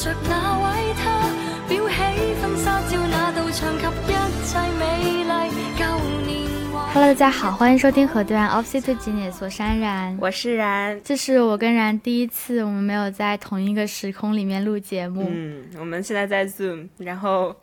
[0.00, 1.28] 着那位他，
[1.68, 5.28] 裱起婚纱照那道墙及一切美丽
[5.76, 5.84] 旧
[6.26, 6.88] 年华。
[6.94, 10.16] Hello，大家好，欢迎收听河对岸 Opposite 几点所山然。
[10.18, 15.28] 我是然，这是我跟然第一次，我们没有在同一个时空里面录节目。
[15.30, 17.54] 嗯，我们现在在 Zoom，然后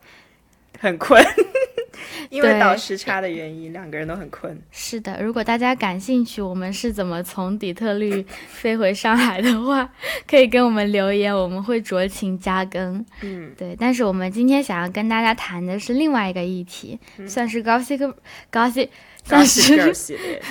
[0.80, 1.20] 很困，
[2.30, 4.60] 因为倒时差的原因，两个人都很困。
[4.72, 9.90] 是的，如果大家感兴趣，我们是怎么从底特律飞回上海的话，
[10.28, 13.06] 可以跟我们留言，我们会酌情加更。
[13.22, 18.14] 嗯，对，但是我们今天想要跟大家谈的是另外一个议题，算是 Gossip
[18.52, 18.90] Gossip，
[19.24, 20.42] 算是系列，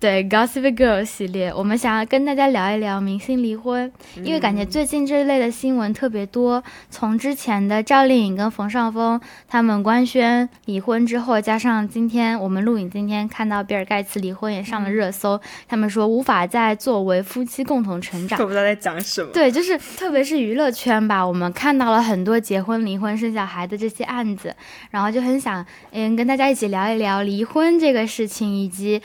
[0.00, 3.92] 对 Gossip Girl 系列，我们想要跟大家聊一聊明星离婚，
[4.24, 6.64] 因为感觉最近这一类的新闻特别多。
[6.88, 18.46] 从之前的赵丽颖跟冯绍峰他们官宣离婚之后，加上今天我们录影今天看到比尔盖茨离婚也上了热搜，他们说无法再作为夫妻共同成长 都。
[18.46, 19.30] 不知道在讲什么。
[19.34, 24.56] 对，就是特别是娱乐圈吧，我们看到了很多结婚、离婚、生小孩的这些案子，
[24.90, 29.02] 然后就很想嗯跟大家一起聊一聊离婚这个事情，以及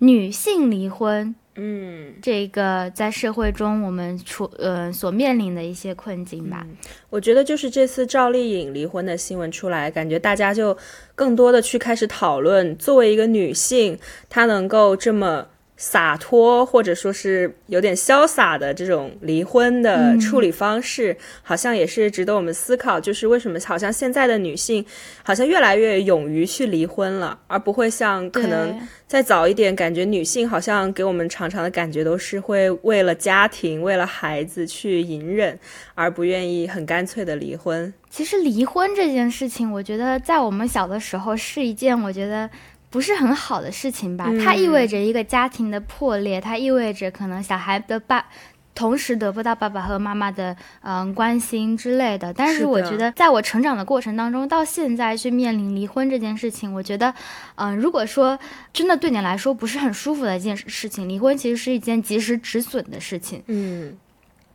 [0.00, 6.66] 女性离婚嗯，这个在社会中我们处呃所面临的一些困境吧。
[7.10, 10.76] 我觉得就是这次赵丽颖离婚的新闻出来，感觉大家就
[11.14, 15.46] 更多的去开始讨论，作为一个女性，她能够这么。
[15.82, 23.00] 洒脱，或者说是有点潇洒的这种离婚的处理方式，好像也是值得我们思考。
[23.00, 24.84] 就是为什么好像现在的女性
[25.22, 35.58] 好像越来越勇于去离婚了，而不会像可能再早一点，感觉女性好像给我们常常的感觉都是会为了家庭、为了孩子去隐忍，
[35.94, 37.90] 而不愿意很干脆的离婚。
[38.10, 42.50] 其实离婚这件事情，我觉得在我们小的时候是一件我觉得
[42.90, 44.28] 不是很好的事情吧。
[44.44, 48.26] 它意味着一个家庭的破裂，它意味着可能小孩的爸。
[48.72, 57.12] 同时得不到爸爸和妈妈的嗯关心之类的，但是我觉得在我成长的过程当中，到现在去面临离婚这件事情，我觉得，
[57.56, 58.38] 嗯、如果说
[58.72, 63.42] 真的对你来说不是很舒服的一件事情，离婚其实是一件及时止损的事情。
[63.48, 63.98] 嗯，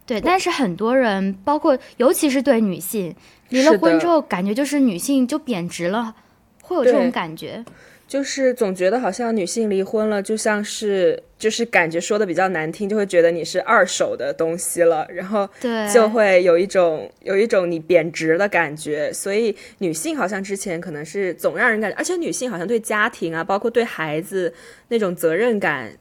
[0.08, 3.14] 对，但是很多人，包括尤其是对女性，
[3.50, 6.16] 离了婚之后，感觉就是女性就贬值了，
[6.64, 7.64] 会有这种感觉。
[8.08, 24.54] 就是总觉得好像女性离婚了，就像是就是感觉说的比较难听，就会觉得你是二手的东西了，然后对，就会有一种有一种你贬值的感觉，所以女性好像之前可能是总让人感觉，而且女性好像对家庭啊，包括对孩子
[24.90, 25.92] 那种责任感，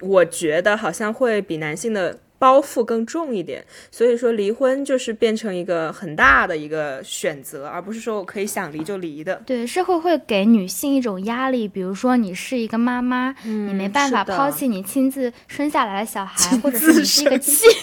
[0.00, 9.42] 我觉得好像会比男性的包袱更重一点，所以说离婚就是变成一个很大的一个选择，而不是说我可以想离就离的。
[9.44, 17.66] 对社会会给女性一种压力，比如说你是一个妈妈，你没办法抛弃你亲自生下来的小孩，或者你是一个生妻，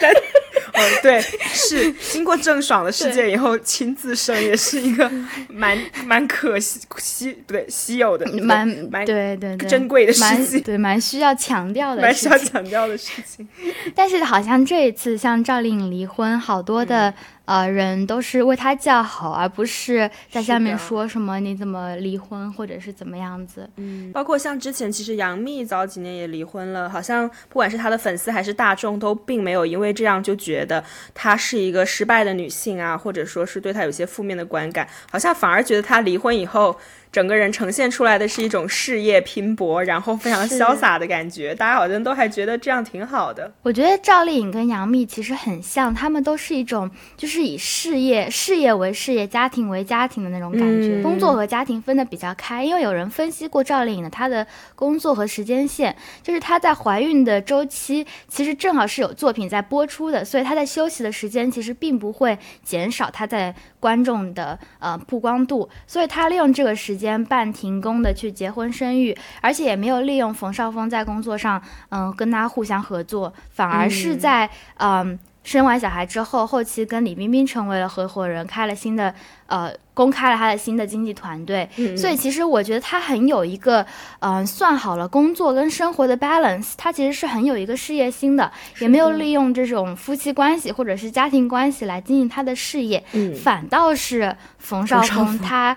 [0.76, 1.20] 嗯，对，
[1.52, 5.10] 是经过郑爽的事件以后，亲自生也是一个
[5.48, 12.36] 蛮 蛮可惜稀不对稀有的蛮蛮对对对珍贵的事蛮情对蛮需要强调的蛮需要。
[12.36, 13.48] 强调的事情。
[13.94, 17.14] 但是好像这一次像赵丽颖离婚，好多的、嗯
[17.44, 23.68] 呃人都是为他叫好，而不是在下面说什么你怎么离婚或者是怎么样子。
[23.76, 30.82] 嗯包括像之前，其实杨幂早几年也离婚了，好像不管是她的粉丝还是大众，都并没有因为这样就觉得
[31.12, 36.78] 她是一个失败的女性啊，或者说是对她有些负面的观感，好像反而觉得她离婚以后。
[37.14, 43.52] 整个人呈现出来的是一种事业拼搏，然后非常潇洒的感觉，大家好像都还觉得这样挺好的。
[43.62, 52.64] 我觉得赵丽颖跟杨幂其实很像，她们都是一种就是以事业事业为事业，家庭为家庭的那种感觉，嗯工作和家庭分得比较开。
[52.64, 54.44] 因为有人分析过赵丽颖的她的
[54.74, 75.18] 工作和时间线，就是她在怀孕的周期，其实正好是有作品在播出的，所以她在休息的时间其实并不会减少她在观众的呃曝光度，所以她利用这个时间半停工的去结婚生育，而且也没有利用冯绍峰在工作上嗯、跟他互相合作，反而是在嗯。
[75.44, 79.14] 生完小孩之后，后期跟李冰冰成为了合伙人，开了新的
[79.46, 81.68] 呃，公开了他的新的经纪团队。
[81.96, 83.82] 所以其实我觉得他很有一个
[84.20, 88.50] 嗯、呃算好了工作跟生活的 balance，他其实是很有一个事业心的，
[88.80, 93.34] 也没有利用这种夫妻关系或者是家庭关系来经营他的事业，嗯。
[93.34, 95.38] 反倒是冯绍峰峰。
[95.38, 95.76] 他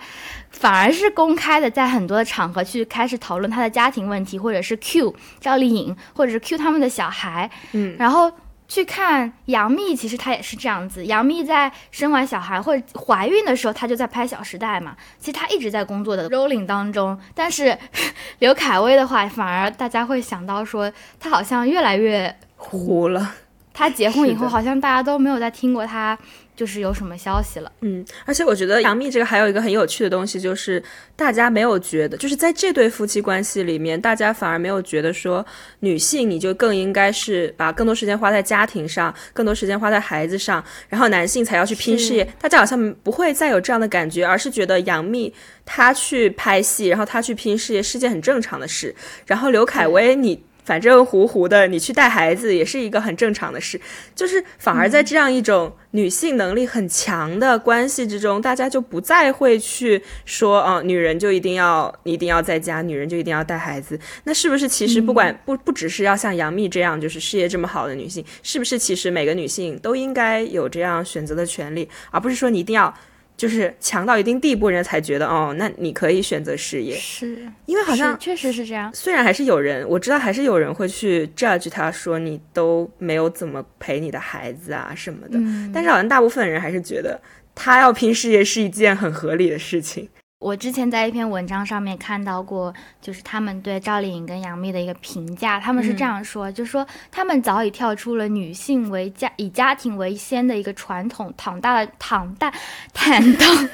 [0.49, 8.31] 反而是公开的在很多的场合去开始讨论他的家庭问题，或者是 Q 赵丽颖，或者是 Q 他们的小孩，嗯，然后。
[8.67, 11.05] 去看杨幂，其实她也是这样子。
[11.05, 14.95] 杨幂在生完小孩或者怀孕的时候，她就在拍《小时代》嘛。
[15.19, 17.77] 其实她一直在工作的 rolling 当中，但是
[18.39, 23.35] 刘恺威的话，反而大家会想到说，她好像越来越糊了。
[23.73, 26.17] 他结婚以后，好像大家都没有再听过他
[26.57, 27.71] 就是有什么消息了。
[27.81, 30.83] 嗯，而且我觉得杨幂这个还有一个很有趣的东西，就是
[31.15, 35.45] 大家没有觉得，就是在这对夫妻关系里面，大家反而没有觉得说
[35.81, 42.27] 女性你就更应该是把更多时间花在家庭上，更多时间花在孩子上，然后男性才要去拼事业。
[42.41, 45.31] 大家好像不会再有这样的感觉，而是觉得杨幂
[45.63, 48.95] 她去拍戏，然后她去拼事业是件很正常的事。
[49.27, 50.43] 然后刘恺威你。
[50.67, 53.79] 反正糊糊的，你去带孩子也是一个很正常的事，
[54.13, 63.97] 就是反而在这样一种女性能力很强的关系之中，大家就不再会去说，哦、女人就一定要一定要在家，女人就一定要带孩子。
[64.25, 72.93] 那是不是其实不管、不不只是要像杨幂这样就是事业这么好的女性，是不是其实每个女性都应该有这样选择的权利，而不是说你一定要
[73.37, 78.91] 就是强到一定地步，人家才觉得哦，那你可以选择事业，是，因为好像确实是这样。
[78.93, 87.21] 虽然还是有人，我知道还是有人会去 judge 他说你都没有怎么陪你的孩子啊什么的，嗯但是好像大部分人还是觉得
[87.53, 90.09] 他要拼事业是一件很合理的事情。
[90.39, 102.53] 我之前在一篇文章上面看到过，就是他们对赵丽颖跟杨幂的一个评价，他们是这样说，就说他们早已跳出了女性为家以家庭为先的一个传统，躺大的躺大
[102.93, 103.69] 坦荡，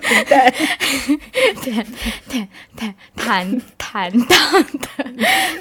[1.62, 1.86] 对对
[2.28, 4.28] 对对坦坦荡
[4.62, 4.88] 的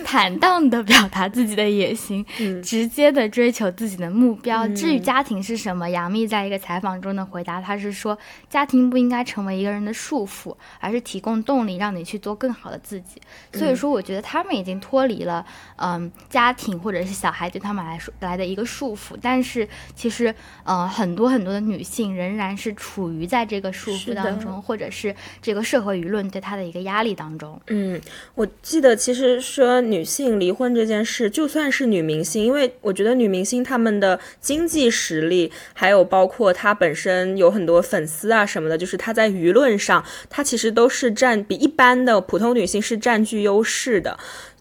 [0.03, 2.25] 坦荡的表达自己的野心，
[2.62, 4.68] 直接的追求自己的目标。
[4.69, 8.18] 至于家庭是什么，杨幂在一个采访中的回答，她是说，
[8.50, 13.21] 家庭不应该成为一个人的束缚，而是提供动力，让你去做更好的自己。
[13.53, 15.45] 所以说，我觉得他们已经脱离了，
[15.77, 19.15] 嗯，家庭或者是小孩对他们来说来的一个束缚。
[19.21, 20.33] 但是其实，
[20.63, 27.59] 呃，很多很多的女性仍然是处于在这个束是的缚当中，或者是这个社会舆论对她的一个压力当中。
[27.67, 27.99] 嗯，
[28.35, 44.17] 我记得其实说女性离婚这件事，就算是女明星，因为我觉得女明星她们的经济实力，还有包括她本身有很多粉丝啊什么的，就是她在舆论上，她其实都是占比一般的普通女性是占据优势的。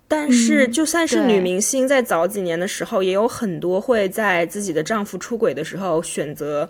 [0.08, 6.69] 但是，嗯就算是女明星，在早几年的时候，也有很多会在自己的丈夫出轨的时候选择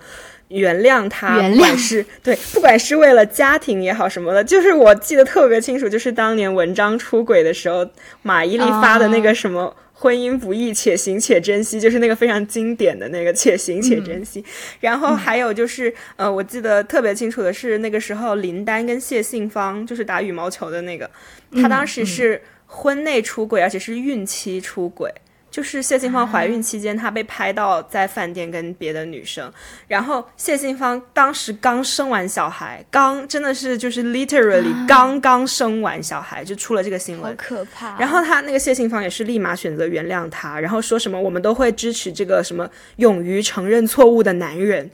[0.53, 7.89] 原谅他，原谅是对，不管是为了家庭也好什么的，就是我记得特别清楚，就是当年文章出轨的时候，
[8.23, 9.75] 马伊琍发的那个什么。
[9.95, 14.45] 婚姻不易，且行且珍惜，就是那个非常经典的那个“且行且珍惜”
[14.81, 21.09] 然后还有就是，呃，我记得特别清楚的是，那个时候林丹跟谢杏芳，就是打羽毛球的那个，
[21.53, 25.09] 他当时是婚内出轨，而且是孕期出轨。
[25.53, 29.53] 就是谢杏芳怀孕期间，她被拍到在饭店跟别的女生，
[29.87, 37.99] 然后谢杏芳当时刚生完小孩，刚真的是就是 literally 刚刚生完小孩就出了这个新好闻，可怕！
[37.99, 42.67] 然后他那个谢杏芳也是立马选择原谅他，然后说什么我们都会支持这个什么
[42.97, 44.91] 勇于承认错误的男人，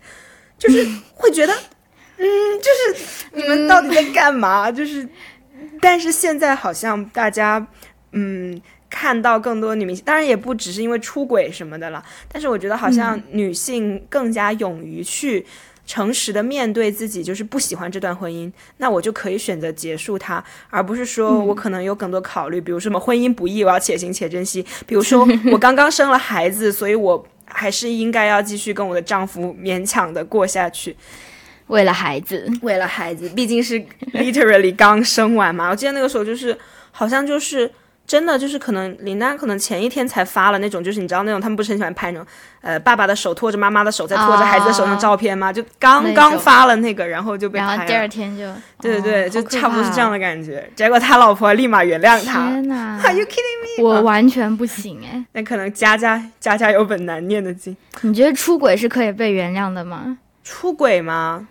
[0.58, 0.84] 就是
[1.14, 1.54] 会觉得，
[2.16, 2.26] 嗯，
[2.58, 4.72] 就是你们到底在干嘛？
[4.72, 5.08] 就是，
[5.80, 7.64] 但是现在好像大家，
[8.10, 8.60] 嗯。
[8.90, 15.44] 看到更多女明星，当然也不只是因为出轨什么的了，但是我觉得好像女性更加勇于去
[15.86, 30.94] 诚实的面对自己，就是不喜欢这段婚姻，那我就可以选择结束它，而不是说我可能有更多考虑，比如什么婚姻不易，我要且行且珍惜；比如说我刚刚生了孩子， 所以我还是应该要继续跟我的丈夫勉强的过下去。
[31.68, 33.78] 为了孩子，为了孩子，毕竟是
[34.14, 35.70] literally 刚生完嘛。
[35.70, 36.56] 我记得那个时候就是，
[36.90, 37.70] 好像就是
[38.08, 42.26] 真的就是可能林丹可能前一天才发了那种，就是你知道那种他们不是很喜欢拍那种，
[42.62, 45.52] 呃，爸爸的手托着妈妈的手，在托着孩子的手那种照片吗？
[45.52, 47.72] 就刚刚发了那个，然后就被拍了。
[47.72, 48.50] 然后第二天就，
[48.80, 50.10] 对对对，哦就差不多是这样。
[50.10, 50.66] 的感觉。
[50.74, 52.46] 结果他老婆立马原谅他。
[52.48, 53.84] 天 哪 Are you kidding me？
[53.84, 55.22] 我完全不行哎！
[55.32, 57.76] 那可能家家家家有本难念的经。
[58.00, 60.16] 你觉得出轨是可以被原谅的吗？
[60.42, 61.46] 出轨吗？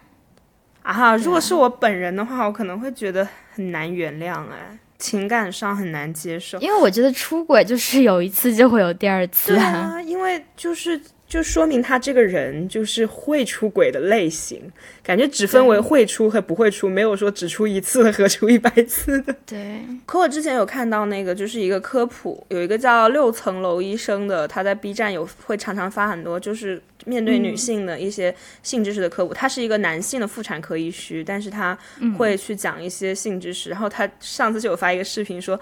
[0.81, 6.57] 啊，如果是我本人的话，我可能会觉得很难原谅，哎，情感上很难接受。
[6.59, 14.61] 因为我觉得出轨就是有一次就会有第二次对啊，因为就是就说明他这个人就是会出轨的类型，
[15.03, 19.35] 感觉只分为会出和不会出，没有说只出一次和出一百次的。
[19.45, 29.33] 对，可我之前有看到那个，就是一个科普，有一个叫六层楼医生的，他在 B 站有会常常发很多，就是面对女性的一些性知识的科普。
[29.33, 31.77] 他是一个男性的妇产科医师，但是他
[32.17, 33.69] 会去讲一些性知识。
[33.71, 35.59] 然后他上次就有发一个视频说，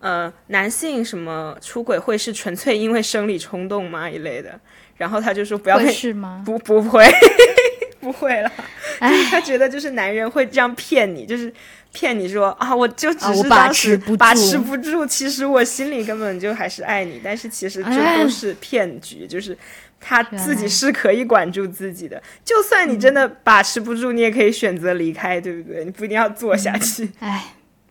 [0.00, 4.58] 呃，男性什么出轨会是纯粹因为生理冲动吗一类的。
[4.96, 6.42] 然然后他就说不要会跟是吗？
[6.44, 7.04] 不 不会
[8.00, 8.50] 不会了，
[9.00, 11.52] 就是他觉得就是男人会这样骗你，就是
[11.92, 19.56] 骗你说啊，我就只是当时持不住把持不住，其实我心里根本就还是爱你，但是其实这哎都是骗局，就是
[20.08, 25.84] 他自己是可以管住自己的，就算你真的把持不住，你也可以选择离开，对不对？
[25.84, 27.10] 你不一定要做下去。
[27.18, 27.46] 哎，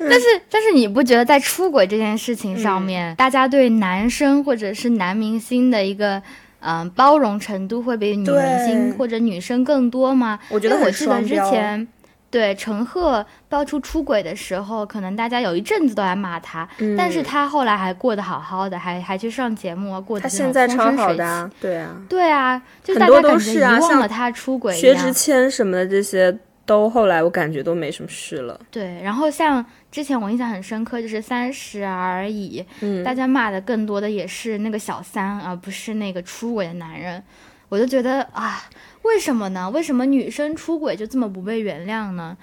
[0.00, 6.22] 但是但是你不觉得在出轨这件事情嗯上面，大家对男生或者是男明星的一个
[6.60, 10.38] 嗯、包容程度会比女明星或者女生更多吗？
[10.50, 11.88] 我觉得我记得之前。
[12.30, 24.74] 对陈赫爆出出轨的时候，可能大家有一阵子都在骂他，但是他后来还过得好好的，还还去上节目啊，过得他现在超好的啊，对啊，对啊，就大家感觉是啊像遗忘了他出轨。
[24.74, 28.60] 薛之谦什么的这些都后来我感觉都没什么事了。
[28.70, 37.22] 对，然后像之前我印象很深刻，就是《三十而已》，嗯大家骂的更多的也是那个小三，而不是那个出轨的男人。
[37.70, 38.62] 我就觉得啊，
[39.08, 39.70] 为什么呢？
[39.70, 42.36] 为什么女生出轨就这么不被原谅呢？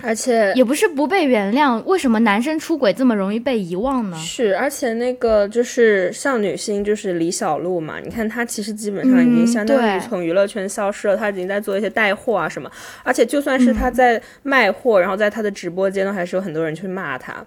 [0.00, 4.16] 而且也不是不被原谅，为什么男生出轨这么容易被遗忘呢？
[4.16, 12.70] 是，而且那个就是像女星，就是李小璐嘛，你看她其实基本上已经嗯相当于从娱乐圈消失了，她已经在做一些带货啊什么，
[13.02, 17.44] 而且就算是嗯她在卖货，然后在她的直播间都还是有很多人去骂她。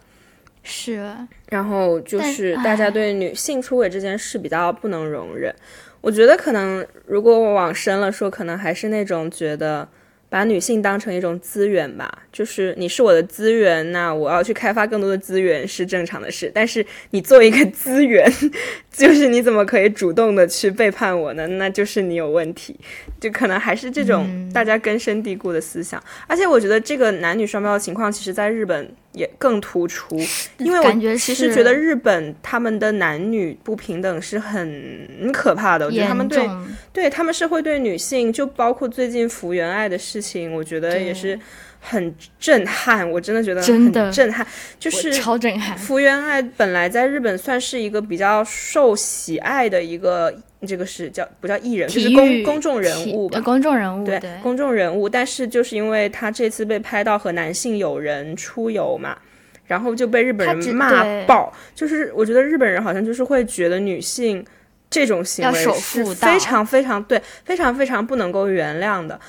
[0.63, 1.09] 是，
[1.47, 5.55] 然后就是大家对女性出轨这件事比较不能容忍。
[6.01, 9.88] 我觉得可能如果我往深了说，可能还是那种觉得
[10.29, 16.50] 把女性当成一种资源吧，就是你是我的资源，那我要去开发更多的资源是正常的事。
[16.55, 18.25] 但是你作为一个 资源，
[18.89, 21.46] 就是你怎么可以主动的去背叛我呢？
[21.48, 22.79] 那就是你有问题。
[23.20, 26.01] 就可能还是这种嗯大家根深蒂固的思想。
[26.27, 30.17] 而且我觉得这个男女双标的情况，其实在日本也更突出。
[30.57, 36.47] 因为我其实觉得日本他们的男女不平等是很可怕的，我觉得他们对
[36.93, 41.39] 对他们是会对女性，就包括最近福原爱的事情，我觉得也是
[41.83, 44.45] 很震撼，我真的觉得真的很震撼，
[44.79, 45.75] 就是超震撼。
[45.75, 50.33] 福原爱本来在日本算是一个比较受喜爱的一个，
[50.65, 53.41] 这个是叫不叫艺人，就是公公众人物吧呃。
[53.41, 59.17] 公众人物对对公众人物，但是就是因为他这次被拍到和男性友人出游嘛，
[59.65, 61.51] 然后就被日本人骂爆。
[61.73, 64.45] 就是我觉得日本人好像就是会觉得女性
[64.89, 69.19] 这种行为是非常非常对，非常非常不能够原谅的。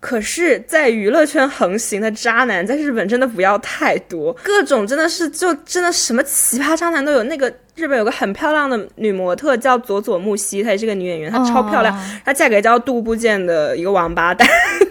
[0.00, 7.22] 可是，在娱乐圈横行的渣男，在日本真的不要太多，各种真的是就真的什么奇葩渣男都有。
[7.24, 11.94] 那个日本有个很漂亮的女模特叫佐佐木希，她也是个女演员，她超漂亮。
[11.94, 14.48] 哦她嫁给叫杜部建的一个王八蛋，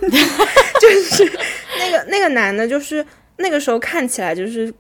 [0.80, 1.32] 就是
[1.80, 3.04] 那个那个男的，就是
[3.38, 4.72] 那个时候看起来就是。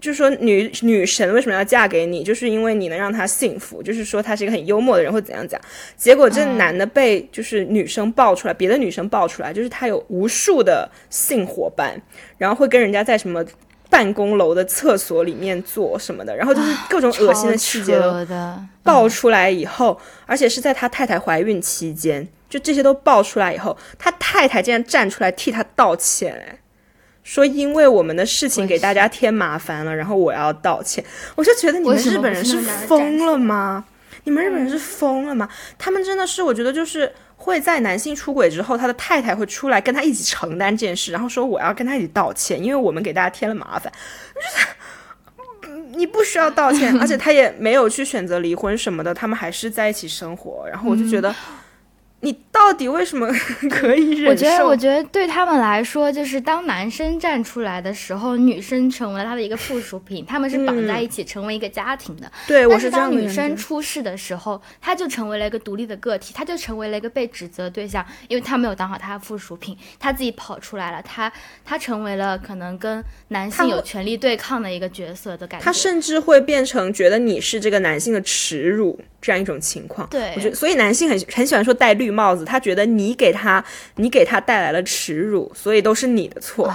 [0.00, 2.22] 就是说女女神为什么要嫁给你？
[2.22, 5.60] 就是因为你能让她幸福，就是说她是一个很幽默的人，或怎样讲。
[5.96, 12.00] 结果这男的被就是女生爆出来，别的女生爆出来，就是他有无数的性伙伴，
[12.36, 13.44] 然后会跟人家在什么
[13.88, 18.26] 办公楼的厕所里面做什么的，然后就是各种恶心的细节都
[18.82, 26.58] 爆出来以后，而且是在他太太怀孕期间，就这些都爆出来以后，他太太竟然站出来替他道歉，哎，
[27.24, 31.04] 说因为我们的事情给大家添麻烦了，然后我要道歉。
[31.34, 33.84] 我就觉得你们日本人是疯了吗？
[34.22, 35.48] 你们日本人是疯了吗？
[35.76, 43.92] 他们真的是，我觉得就是会在男性出轨之后，他的太太会出来跟他一起承担这件事，然后说我要跟他一起道歉，因为我们给大家添了麻烦。
[45.96, 50.66] 你不需要道歉，而且他也没有去选择离婚什么的，他们还是在一起生活。
[50.68, 51.34] 然后我就觉得，
[52.24, 53.28] 你到底为什么
[53.70, 54.30] 可以忍受？
[54.30, 62.30] 我觉得，我觉得对他们来说，就是当男生站出来的时候，女生成为了他的一个附属品，他们是绑在一起成为一个家庭的。
[62.48, 71.30] 对我但是这样女生出事的时候，她就成为了一个独立的个体，她就成为了一个被指责对象，因为她没有当好她的附属品，她自己跑出来了，她
[71.64, 75.64] 她成为了可能跟男性有权利对抗的一个角色的感觉。
[75.64, 80.08] 他甚至会变成觉得你是这个男性的耻辱这样一种情况。
[80.08, 83.64] 对我觉得，所以男性很很喜欢说戴绿帽子，他觉得你给他
[83.96, 86.68] 你给他带来了耻辱，所以都是你的错。
[86.68, 86.74] 哦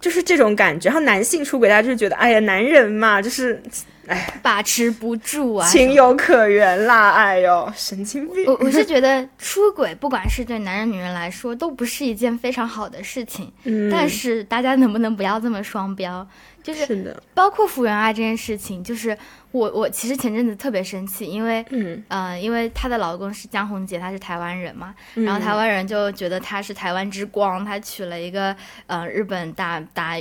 [0.00, 3.60] 就是这种感觉，然后男性出轨，大家就是觉得，哎呀，男人嘛，就是
[4.06, 8.44] 哎把持不住啊，情有可原啦，哎呦，神经病。
[8.46, 13.52] 我我是觉得出轨，不管是对男人女人来说，都不是一件非常好的事情。
[13.64, 16.24] 嗯，但是大家能不能不要这么双标？
[16.62, 19.16] 就是包括福原爱这件事情，就是
[19.52, 28.54] 我我其实前阵子特别生气，因为嗯，呃，因为她的老公是江宏杰，他是台湾人嘛，嗯然后台湾人就觉得他是台湾之光，他娶了一个
[28.86, 30.20] 呃日本大大，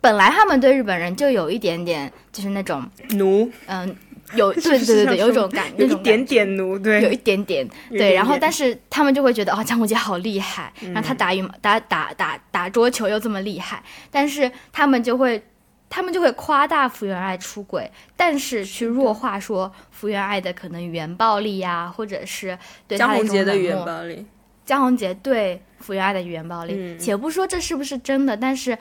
[0.00, 3.94] 本来他们对日本人就有一点点就是那种奴，嗯、
[4.34, 15.42] 有 对对对对，有一种感，有一点点奴，对，有一点点对，然后但是他们就会觉得哦，江宏杰好厉害，然后他打羽毛打打打打桌球又这么厉害，但是他们就会
[15.88, 22.56] 他们就会夸大福原爱出轨，但是去弱化说福原爱的可能语言暴力呀、或者是
[22.86, 24.24] 对江他宏杰的语言暴力，
[24.64, 26.98] 江宏杰对福原爱的语言暴力，嗯。
[26.98, 28.78] 且不说这是不是真的，但是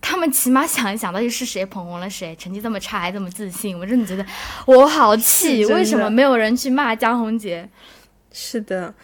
[0.00, 4.24] 他们起码想一想，到底是谁捧红了谁，成绩这么差还这么自信，我真的觉得
[4.66, 7.68] 我好气，为什么没有人去骂江宏杰？
[8.32, 8.94] 是的，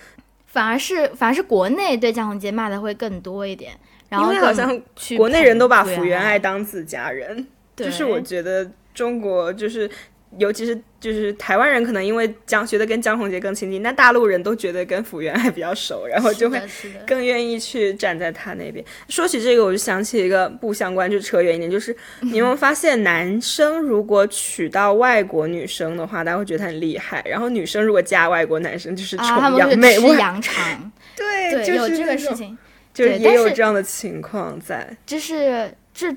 [0.46, 3.72] 反而是反而是国内对江宏杰骂的会更多一点，
[4.08, 4.80] 然后因为好像
[5.16, 9.90] 国内人都把捧福原爱爱，当自家人，就是我觉得中国就是。
[10.38, 16.61] 尤其是就是台湾人，可能因为江觉得跟江宏杰更亲近，那大陆人都觉得跟福原爱比较熟，然后就会
[17.07, 18.85] 更愿意去站在他那边。
[19.09, 30.09] 说起这个，我就想起一个不相关，就扯远一点，就是 你有没有发现，男生如果娶到外国女生的话，大家会觉得他很厉害；然后女生如果嫁外国男生，就是崇洋媚外。
[30.09, 32.57] 吃羊肠， 对，对，就是有这个，事情。
[32.95, 34.97] 就是也有这样的情况在。
[35.05, 36.11] 就是这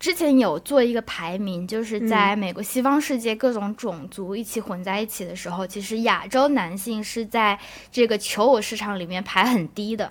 [0.00, 7.58] 之前有做一个排名，就是嗯在美国西方世界各种种族一起混在一起的时候，其实亚洲男性是在
[7.92, 10.10] 这个求偶市场里面排很低的。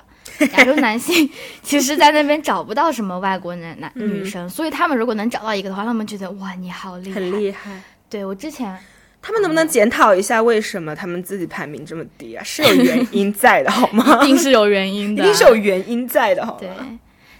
[0.51, 1.27] 亚洲男性
[1.63, 7.81] 其实，在那边找不到什么外国男男女生，所以他们如果能找到一个的话，他们觉得哇，你好厉害，很厉害。
[8.07, 8.77] 对我之前
[9.23, 12.43] 他们能不能检讨一下，为什么他们自己排名这么低啊？
[12.45, 14.19] 是有原因在的，好吗？
[14.23, 16.99] 一定是有原因的， 一定是有原因在的，好对吗？，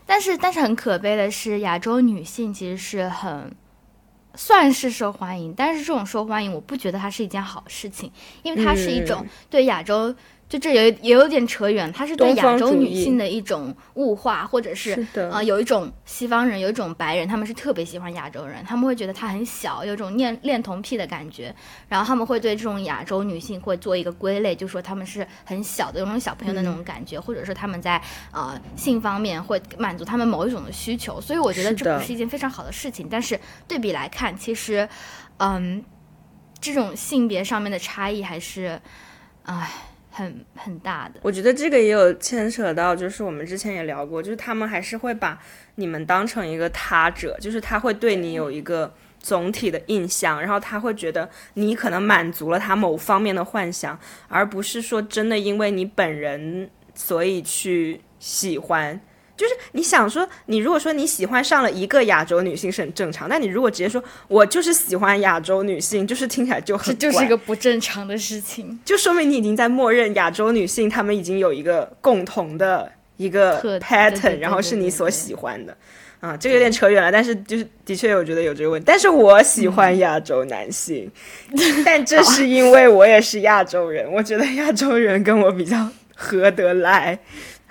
[0.09, 3.55] 但是但是很可悲的是，亚洲女性其实是很
[4.33, 8.11] 算是受欢迎，但是这种受欢迎，我不觉得它是一件好事情，
[8.41, 10.15] 因为它是一种嗯对亚洲。
[10.49, 21.55] 就这有也有点扯远，它是对亚洲女性的一种物化，或者是啊呃，有一种西方人，有一种白人，他们是特别喜欢亚洲人，他们会觉得她很小，有种恋恋童癖的感觉，
[21.87, 28.01] 然后他们会对这种亚洲女性会做一个归类，就说他们是很小的，有那种小朋友的那嗯种感觉，或者说他们在
[28.31, 33.07] 呃性方面会满足他们某一种的需求，所以我觉得这不是一件非常好的事情。
[33.07, 34.89] 但是对比来看，其实，
[35.37, 35.85] 嗯，
[36.59, 38.81] 这种性别上面的差异还是，
[39.43, 39.69] 唉，
[40.19, 41.21] 很很大的。
[41.23, 45.39] 我觉得这个也有牵扯到，就是我们之前也聊过，就是他们还是会把
[45.75, 58.99] 你们当成一个他者，就是他会对你有一个总体的印象，然后他会觉得你可能满足了他某方面的幻想，而不是说真的因为你本人所以去喜欢。
[59.39, 75.73] 就是你想说，你如果说你喜欢上了一个亚洲女性是很正常，但你如果直接说我就是喜欢亚洲女性，就是听起来就很这就是一个不正常的事情，就说明你已经在默认亚洲女性她们已经有一个共同的一个 pattern，然后是你所喜欢的。
[76.19, 78.83] 啊，这个有点扯远了，但是就是的确我觉得有这个问题。
[78.85, 81.09] 但是我喜欢亚洲男性，
[81.85, 87.17] 但这是因为我也是亚洲人，我觉得亚洲人跟我比较合得来。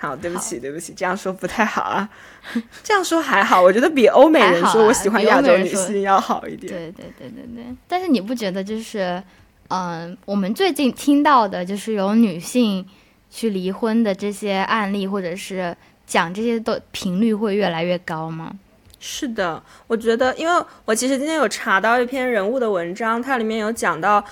[0.01, 2.09] 好，对不起，对不起，这样说不太好啊。
[2.81, 6.71] 这样说还好，我觉得比欧美人说我喜欢亚洲女性要好一点。
[6.71, 7.65] 对对对对对。
[7.85, 9.21] 但是你不觉得就是，
[9.67, 12.87] 嗯、我们最近听到的就是有女性
[13.29, 15.75] 去离婚的这些案例，或者是
[16.07, 18.53] 讲这些的频率会越来越高吗？
[19.01, 24.23] 是的，我觉得，因为我其实今天有查到一篇人物的文章，它里面有讲到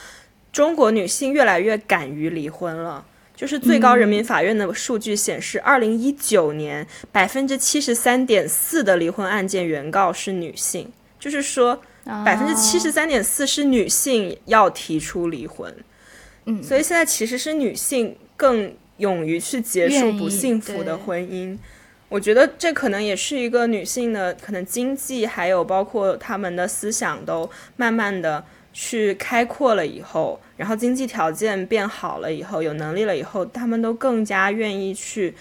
[0.54, 3.04] 中国女性越来越敢于离婚了。
[3.38, 11.80] 就是最高人民法院的数据显示，二零一九年百分之七十三点四的离婚案件原告是女性，就是说
[12.26, 15.72] 百分之七十三点四是女性要提出离婚。
[16.46, 16.64] 嗯。
[16.64, 21.56] 所以现在其实是女性更勇于去结束不幸福的婚姻。
[22.10, 35.34] 我觉得这可能也是一个女性的可能经济，还有包括她们的思想都慢慢的去开阔了以后，然后经济条件变好了以后，有能力了以后，他们都更加愿意去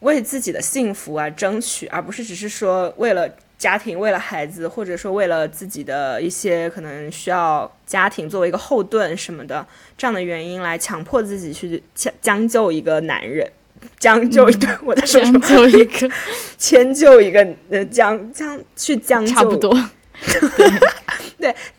[0.00, 9.66] 为自己的幸福啊争取，而不是只是说为了家庭、为了孩子，或者说为了自己的一些可能需要家庭作为一个后盾什么的
[9.98, 13.50] 这样的原因来强迫自己去将将就一个男人。
[13.98, 15.38] 将就一个，我在说什么？
[15.40, 16.10] 将就一个，
[16.56, 19.70] 迁就一个，呃，将将去将就，差不多。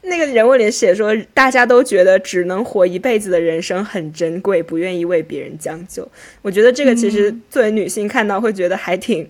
[0.02, 6.06] 那个人物里写说，大家都觉得只能活一辈子的人生很珍贵，不愿意为别人将就。
[6.42, 9.30] 我觉得这个其实作为女性看到会觉得还挺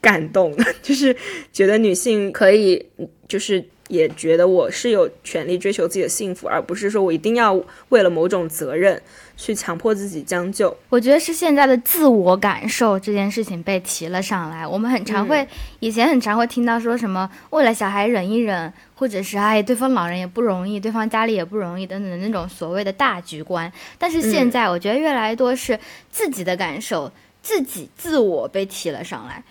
[0.00, 1.16] 感动的， 就是
[1.52, 2.86] 觉得女性可以
[3.26, 9.00] 就是也觉得我是有权利追求自己的幸福，而不是说我一定要为了某种责任
[9.36, 10.76] 去强迫自己将就。
[10.88, 14.66] 我觉得是现在的自我感受这件事情被提了上来。
[14.66, 15.46] 我们很常会，
[15.80, 23.70] 以前很常会听到说什么为了小孩忍一忍，或者是哎对方老人也不容易，对方家里也不容易等等的那种所谓的大局观。
[23.98, 25.78] 但是现在我觉得越来越多是
[26.10, 27.10] 自己的感受，
[27.42, 29.42] 自己自我被提了上来。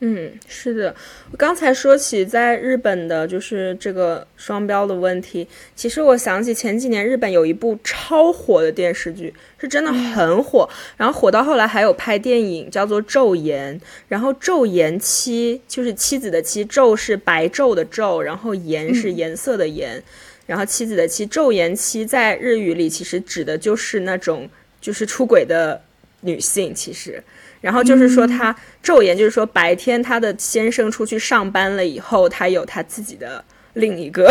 [0.00, 0.94] 嗯，是的。
[1.32, 20.00] 我刚才说起在日本的就是这个双标的问题，其实我想起前几年日本有一部超火的电视剧，是真的很火，然后火到后来还有拍电影叫做《昼颜》，然后昼颜妻就是妻子的妻，昼是白昼的昼，然后颜是颜色的颜，
[20.46, 24.48] 然后妻子的妻，昼颜妻在日语里其实指的就是那种
[24.80, 25.82] 就是出轨的
[26.20, 27.20] 女性，其实。
[27.60, 33.44] 然后就是说，他昼颜就是说白天他的先生出去上班了以后，他有他自己的
[33.74, 34.30] 另一个，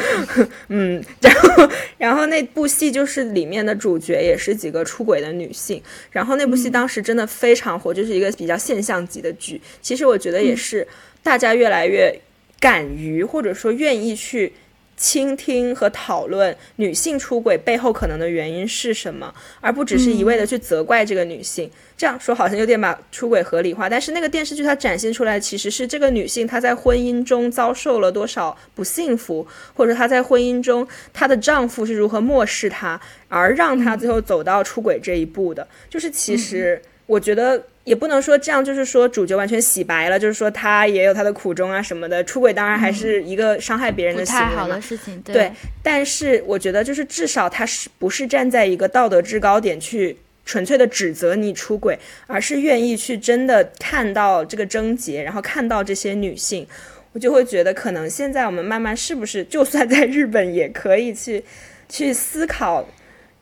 [0.68, 9.60] 嗯，然后然后那部戏就是里面的主角也是几个出轨的女性，然后那部戏当时真的非常火，就是一个比较现象级的剧。
[9.80, 10.86] 其实我觉得也是
[11.22, 12.14] 大家越来越
[12.58, 14.52] 敢于或者说愿意去。
[14.96, 21.70] 倾听和讨论女性出轨背后可能的原因是什么，而不只是一味的去责怪这个女性。
[21.96, 35.66] 这样说好像有点把出轨合理化，但是那个电视剧它展现出来其实是这个女性她在婚姻中遭受了多少不幸福，或者她在婚姻中她的丈夫是如何漠视她，而让她最后走到出轨这一步的。
[35.88, 37.62] 就是其实我觉得。
[37.84, 42.24] 也不能说这样，就是说主角完全洗白了，就是说他也有他的苦衷啊什么的。
[42.24, 45.52] 出轨当然还是一个伤害别人的行为好的事情，对。
[45.82, 50.16] 但是我觉得，就是至少他是不是站在一个道德制高点去
[50.46, 56.66] 纯粹的指责你出轨，而是愿意去真的看到这个症结，然后看到这些女性，
[57.12, 61.44] 我就会觉得，可能现在我们慢慢是不是，就算在日本也可以去
[61.90, 62.88] 去思考，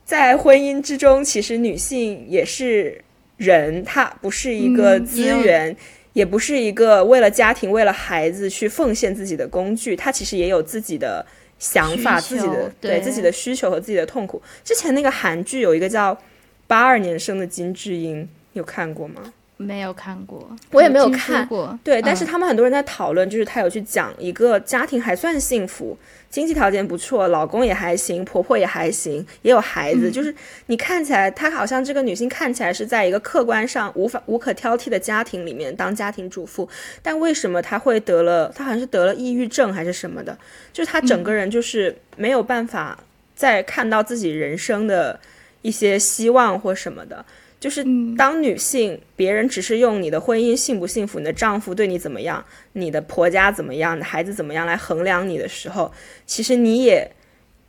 [0.05, 3.01] 在婚姻之中，其实女性也是。
[3.43, 5.77] 人他不是一个资源，
[6.13, 9.95] 也不是一个为了家庭、为了孩子去奉献自己的工具。
[9.97, 11.25] 他其实也有自己的
[11.59, 14.41] 想法、自己的对自己的需求和自己的痛苦。
[14.65, 16.15] 之前那个韩剧有一个叫
[16.67, 19.33] 《八二年生的金智英》，有看过吗？
[19.62, 21.79] 没有看过，我也没有看过。
[21.85, 25.96] 对，但是他们很多人在讨论，就是他有去讲一个家庭还算幸福。
[26.29, 30.11] 经济条件不错，老公也还行，婆婆也还行，也有孩子。
[30.11, 36.66] 就是你看起来，她好像这个女性看起来是在一个客观上无法无可挑剔的家庭里面当家庭主妇，
[37.03, 38.51] 但为什么她会得了？
[38.57, 40.37] 她好像是得了抑郁症还是什么的？
[40.72, 42.98] 就是她整个人就是没有办法
[43.37, 45.20] 再看到自己人生的
[45.61, 47.22] 一些希望或什么的。
[47.62, 47.85] 就是
[48.18, 55.92] 当女性，别人只是用你的婚姻幸不幸福、你的丈夫对你怎么样、你的婆家怎么样、你的孩子怎么样来衡量你的时候，
[56.27, 57.12] 其实你也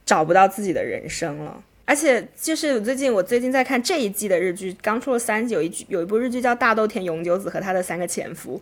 [0.04, 1.64] 找不到自己的人生了。
[1.86, 8.60] 而且就是最近，我最近在看这一季的日剧，刚出了三季，有一剧有一部日剧叫《大豆田永久子和他的三个前夫》，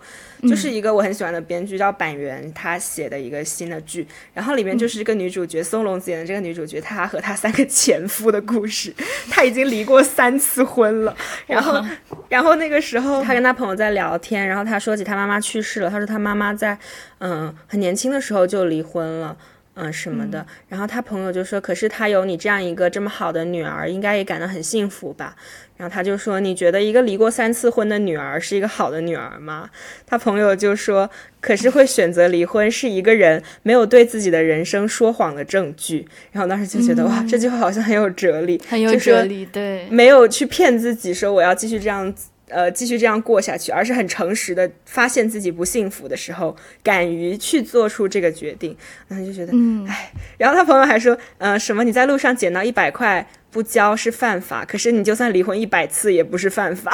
[0.50, 8.92] 就是一个我很喜欢的编剧叫板垣他写的一个新的剧，然后里面就是这个女主角松隆子演的这个女主角，她和她三个前夫的故事，
[9.30, 11.80] 她已经离过三次婚了， 然后
[12.28, 16.76] 然后那个时候她跟她朋友在聊天，然后她说起她妈妈去世了，她说她妈妈在
[17.20, 19.38] 嗯很年轻的时候就离婚了。
[19.74, 25.36] 嗯，什么的，然后他朋友就说：“可是他有你这样一个这么好的女儿，应该也感到很幸福吧？”
[25.78, 29.70] 然后他就说：“你觉得一个离过三次婚的女儿是一个好的女儿吗？”
[30.06, 42.14] 他朋友就说：“可是会选择离婚是一个人没有对自己的人生说谎的证据。”然后当时就觉得哇，这句话好像很有哲理，很有哲理，对，没有去骗自己说我要继续这样。
[42.52, 48.76] 呃，继续这样过下去，而是很诚实的发现自己不幸福的时候，敢于去做出这个决定，
[49.08, 56.92] 然后就觉得，嗯，哎，然后他朋友还说，呃，什么你在路上捡到一百块不交是犯法，可是你就算离婚一百次也不是犯法，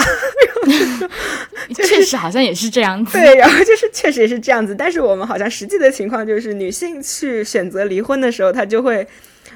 [1.73, 9.07] 确实好像也是这样子，对，然后就是确实也是这样子，但是我们好像实际的情况就是，女性去选择离婚的时候，她就会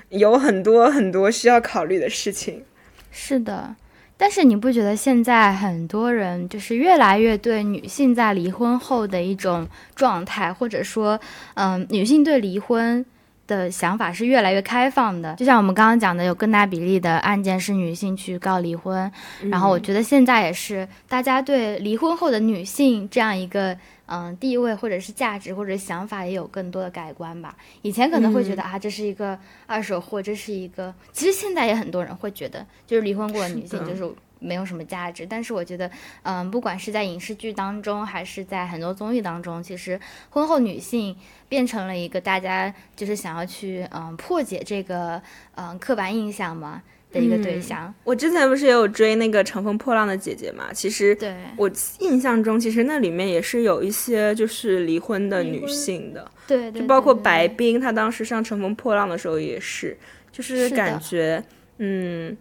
[0.10, 2.64] 有很多很多需要考虑的事情，
[3.12, 3.76] 是的。
[4.22, 11.20] 但是你不觉得现在很多人就是越来越对女性在离婚后的一种状态，或者说，
[11.56, 13.04] 嗯，女性对离婚
[13.48, 15.34] 的想法是越来越开放的？
[15.38, 19.12] 就像我们刚刚讲的，有更大比例的案件是女性去告离婚，
[19.50, 23.76] 然后我觉得现在也是大家对离婚后的女性这样一个。
[24.14, 27.56] 嗯，地位或者是价值或者想法也有更多的改观吧。
[27.82, 30.94] 以前可能会觉得啊，这是一个二手货，这是一个。
[31.14, 35.26] 其实现在也很多人会觉得，就是离婚过的女性就是没有什么价值。
[35.26, 35.90] 但是我觉得，
[36.24, 39.98] 嗯，不管是在影视剧当中，还是在很多综艺当中，其实
[40.30, 41.16] 婚后女性
[41.48, 45.22] 变成了一个大家就是想要去嗯破解这个
[45.56, 47.94] 嗯刻板印象嘛的一个对象。
[48.04, 50.72] 我之前不是也有追那个《乘风破浪的姐姐》嘛？
[50.74, 51.70] 其实对我
[52.00, 59.98] 印象中，其实那里面也是有一些就是离婚的女性的，对，对就包括白冰，她当时上《乘风破浪》的时候也是，
[60.32, 61.44] 就是感觉
[61.78, 62.36] 嗯，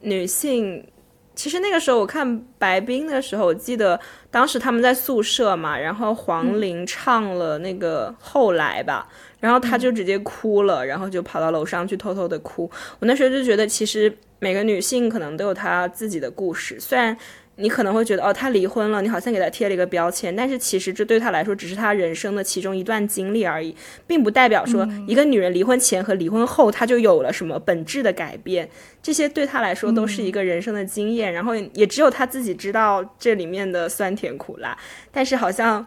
[0.00, 0.86] 女性。
[1.34, 3.98] 其实那个时候我看白冰的时候，我记得
[4.30, 9.08] 当时他们在宿舍嘛，然后黄龄唱了那个《后来》吧，
[9.42, 12.70] 然后她就直接哭了，然后就跑到楼上去偷偷的哭。
[13.00, 17.16] 我那时候就觉得，其实每个女性可能都有她自己的故事，虽然
[17.56, 23.76] 你可能会觉得哦，她离婚了，你好像给她贴了一个标签，但是其实这对她来说只是她人生的其中一段经历而已，
[24.06, 28.68] 并不代表说一个女人离婚前和离婚后她就有了什么本质的改变。
[29.02, 34.76] 这些对她来说都是一个人生的经验，然后也只有她自己知道这里面的酸甜苦辣。
[35.10, 35.86] 但是好像，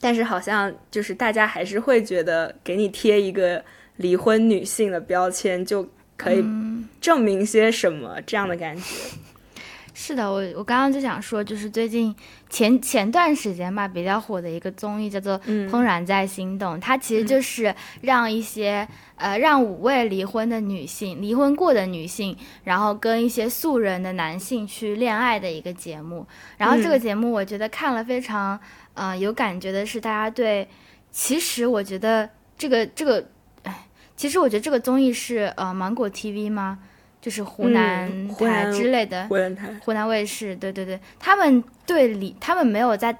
[0.00, 3.62] 但是好像就是大家还是会觉得给你贴一个
[3.96, 5.86] 离婚女性的标签就
[6.16, 6.44] 可以
[7.00, 8.82] 证明些什么这样的感觉。
[10.02, 12.16] 是的，我我刚刚就想说，就是最近
[12.48, 22.34] 前前段时间吧，比较火的一个综艺叫做《怦然在心动》，它其实就是让一些呃让五位离婚的女性、离婚过的女性，
[22.64, 26.26] 然后跟一些素人的男性去恋爱的一个节目。
[26.56, 28.58] 然后这个节目我觉得看了非常
[28.94, 30.66] 呃有感觉的是，大家对，
[31.10, 33.28] 其实我觉得这个这个，
[33.64, 33.86] 哎，
[34.16, 36.78] 其实我觉得这个综艺是呃芒果 TV 吗？
[37.20, 43.16] 就是湖南台之类的，湖南台，湖南卫视，对对对，他们对里，他们没有在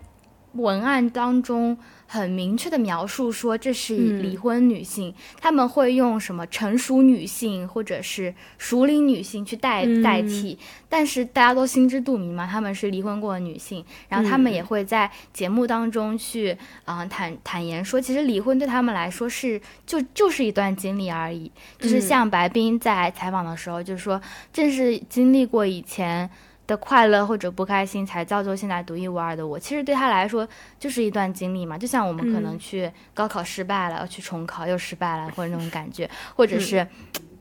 [0.52, 1.76] 文案当中
[2.12, 4.20] 很明确的描述说这是嗯。
[4.20, 10.02] 离婚女性，他们会用什么成熟女性或者是熟龄女性去代嗯。
[10.02, 16.50] 代替，但是大家都心知肚明嘛，他们是离婚过的女性，然后他们也会在节目当中去
[16.84, 24.20] 啊、呃坦坦言说，其实离婚对他们来说是就就是一段经历而已，就是像白冰在采访的时候就说，
[24.52, 26.28] 正是经历过以前。
[26.70, 29.58] 的快乐或者不开心，才造就现在独一无二的我。
[29.58, 31.76] 其实对他来说，就是一段经历嘛。
[31.76, 36.86] 就像我们可能去高考失败了，要去重考又失败了，或者那种感觉，或者是，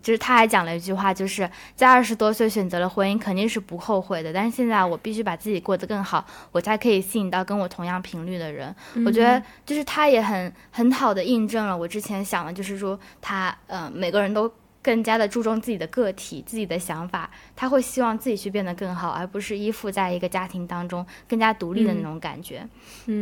[0.01, 4.33] 就是他还讲了一句话，就是在二十多岁选择了婚姻，肯定是不后悔的。
[4.33, 8.75] 但是现在我必须把自己过得更好，我才可以吸引到跟我同样频率的人。
[9.05, 14.51] 我觉得就是他也很很好的印证了我之前想的，就是说他呃每个人都。
[14.81, 22.67] 更加的注重自己的个体、自己的想法，他会希望自己去变得更好，而不是依附在一个家庭当中更加独立的那种感觉。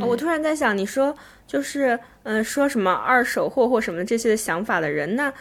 [0.01, 1.15] 哦我突然在想，你说
[1.45, 5.33] 就是嗯、呃说什么二手货或什么这些的想法的人，那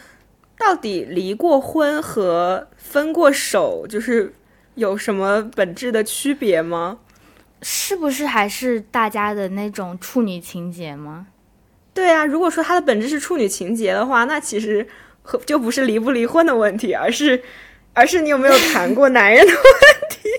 [0.57, 4.33] 到底离过婚和分过手就是
[4.75, 6.99] 有什么本质的区别吗？
[7.61, 11.27] 是不是还是大家的那种处女情节吗？
[11.93, 15.06] 对啊，如果说它的本质是处女情节的话，那其实和
[15.45, 17.41] 就不是离不离婚的问题，而是
[17.93, 19.63] 而是你有没有谈过男人的问
[20.09, 20.29] 题。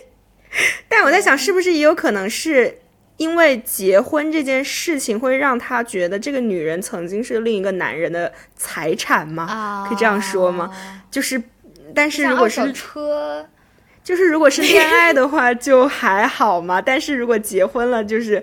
[0.89, 2.79] 但我在想，是不是也有可能是
[3.17, 9.45] 因为结婚这件事情会让他觉得这个女人曾经是另一个男人的财产吗？
[9.45, 10.71] 啊，可以这样说吗？
[11.11, 11.41] 就是，
[11.95, 13.47] 但是如果是车，
[14.03, 18.43] 就是如果是恋爱的话就还好嘛，但是如果结婚了，就是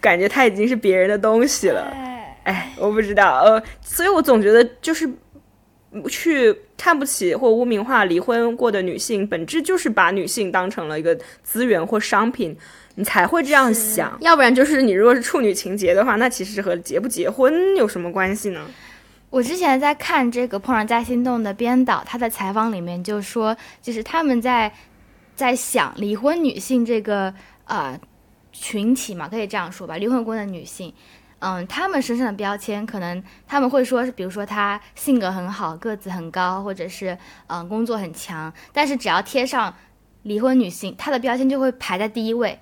[0.00, 1.90] 感觉他已经是别人的东西了。
[1.92, 5.08] 哎哎，我不知道，呃，所以我总觉得就是
[6.08, 12.56] 去看不起或污名化离婚过的女性，本质就是把女性当成了一个资源或商品，
[12.94, 14.16] 你才会这样想。
[14.20, 18.64] 要不然就是你如果是处女情结的话，那其实和结不结婚有什么关系呢？
[19.30, 24.72] 我之前在看这个《怦然加心动》的编导，他在采访里面就说，就是他们在
[25.36, 27.32] 在想离婚女性这个
[27.64, 27.98] 呃
[28.52, 30.92] 群体嘛，可以这样说吧，离婚过的女性。
[31.40, 39.74] 嗯，他们身上的标签，可能他们会说是，比如说他性格很好，个子很高，或者是嗯工作很强，但是只要贴上
[40.22, 42.60] 离婚女性，她的标签就会排在第一位，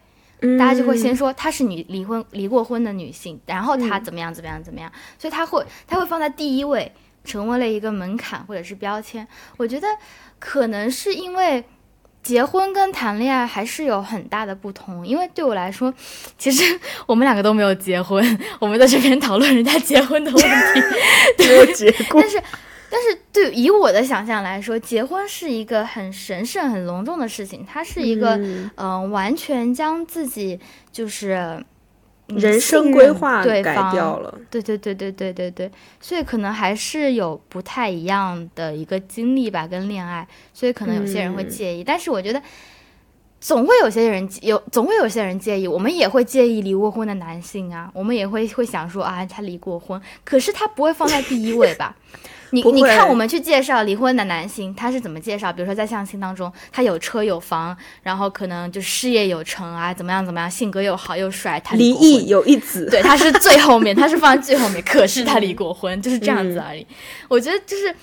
[0.59, 6.93] 大家就会先说她是女离婚离过婚的女性，然后她怎么样怎么样怎么样，所以她会她会放在第一位，
[7.25, 9.27] 成为了一个门槛或者是标签。
[9.57, 9.89] 我觉得
[10.39, 11.65] 可能是因为
[12.29, 15.93] 结婚跟谈恋爱还是有很大的不同，因为对我来说，
[16.37, 16.63] 其实
[17.07, 18.23] 我们两个都没有结婚，
[18.61, 20.83] 我们在这边讨论人家结婚的问题，
[21.49, 22.29] 没有结果但。
[22.29, 22.43] 是。
[22.91, 30.59] 但是对以我的想象来说，结婚是一个很神圣、很隆重的事情，它是一个嗯、呃完全将自己
[30.91, 31.65] 就是、嗯
[32.29, 34.39] 人生规划改掉了。
[34.51, 41.83] 对对对对对对对，所以可能还是有不太一样的一个经历吧，跟恋爱，所以可能有些人会嗯介意。
[41.83, 42.43] 但是我觉得，
[43.41, 51.95] 总会有些人有，总会有些人介意，我们也会介意离过婚的男性啊，我们也会会想说啊，他离过婚，可是他不会放在第一位吧？
[52.51, 55.53] 你你看我们去介绍离婚的男性，他是怎么介绍？
[55.53, 66.87] 比如说在相亲当中，他有车有房，然后可能就事业有成啊，怎么样怎么样，性格又好又帅，他离异有一子，对，他是最后面， 他是放在最后面，可是他离过婚，就是这样子而已。
[67.29, 67.95] 我觉得就是，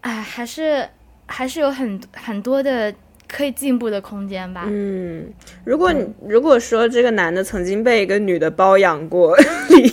[0.00, 0.88] 哎，还是
[1.26, 2.90] 还是有很很多的
[3.28, 4.64] 可以进步的空间吧。
[4.66, 5.26] 嗯，
[5.64, 9.36] 如果你如果说这个男的曾经被一个女的包养过，
[9.70, 9.92] 离，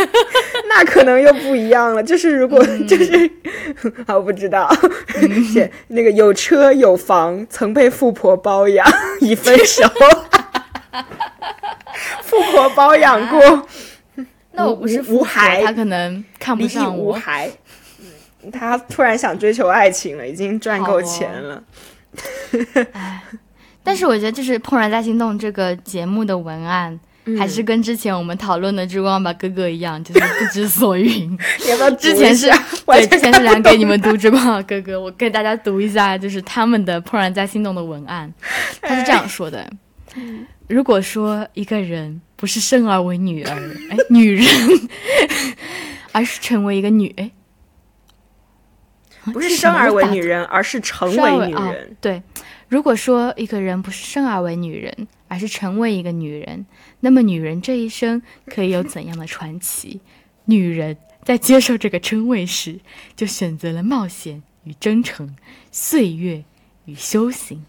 [0.68, 2.02] 那可能又不一样了。
[2.02, 3.30] 就是如果、就是，
[4.06, 4.70] 啊，我不知道，
[5.52, 8.86] 写那个有车有房，曾被富婆包养，
[9.20, 9.82] 已分手，
[12.22, 13.66] 富婆包养过，
[14.52, 17.04] 那我不是无孩他可能看不上我。
[17.06, 17.48] 无孩。
[17.48, 17.52] 嗯
[18.52, 21.62] 他突然想追求爱情了，已经赚够好哦
[23.82, 26.98] 但是我觉得，就是《怦然在心动》这个节目的文案，
[27.38, 31.38] 还是跟之前我们讨论的《追光吧哥哥》一样，就是不知所云。
[31.98, 32.50] 之前是
[32.86, 38.32] 对，之前是想给你们读《追光吧哥哥》，我给大家读一下，就是他们的《怦然在心动》的文案，
[38.80, 39.68] 他是这样说的：
[40.68, 43.54] 如果说一个人不是生而为女儿，
[43.90, 44.46] 哎，女人，
[46.12, 47.30] 而是成为一个女，哎，
[49.32, 51.96] 不是生而为女人，而是成为女哦人。
[52.00, 52.22] 对，
[52.68, 56.64] 如果说一个人不是生而为女人，而是成为一个女人，
[57.00, 60.00] 那么女人这一生可以有怎样的传奇？
[60.44, 62.78] 女人在接受这个称谓时，
[63.16, 65.36] 就选择了冒险与真诚，
[65.72, 66.44] 岁月
[66.84, 67.64] 与修行。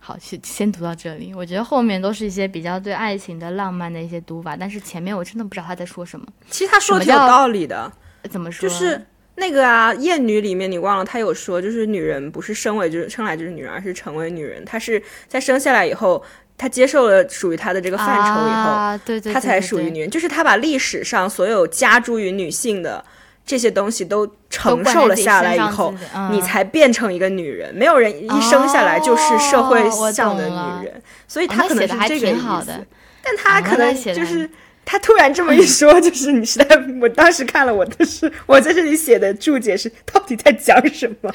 [0.00, 1.34] 好，先先读到这里。
[1.34, 6.26] 我觉得后面都是一些比较对爱情的浪漫的一些读法，但是前面我真的不知道他在说什么。
[6.48, 7.92] 其实他说的挺有道理的，
[8.30, 8.68] 怎么说？
[8.68, 9.06] 就是
[9.38, 14.64] 那个啊，《艳女》里面你忘了，她有说，就是女人不是生为就是生来就是女人，而是成为女人。
[14.64, 16.22] 她是在生下来以后，
[16.56, 20.10] 她接受了属于她的这个范畴以后，啊、对对对她才属于女人。
[20.10, 23.04] 就是她把历史上所有加诸于女性的
[23.46, 27.74] 这些东西都承受了下来以后，嗯你才变成一个女人。
[27.74, 32.86] 没有人一生下来就是社会上的女人，所以哦她可能是这个意思。
[33.20, 34.48] 但他哦可能就是
[34.90, 36.66] 他突然这么一说， 就是你实在，
[36.98, 41.30] 我当时看了我的是，我在这里写的注解是到底在讲什么？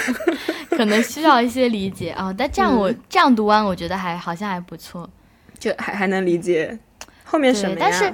[0.74, 5.08] 可能需要一些理解啊、但这样我、这样读完，我觉得还好像还不错。
[5.58, 6.78] 就还还能理解
[7.24, 7.76] 后面什么呀？
[7.78, 8.04] 但是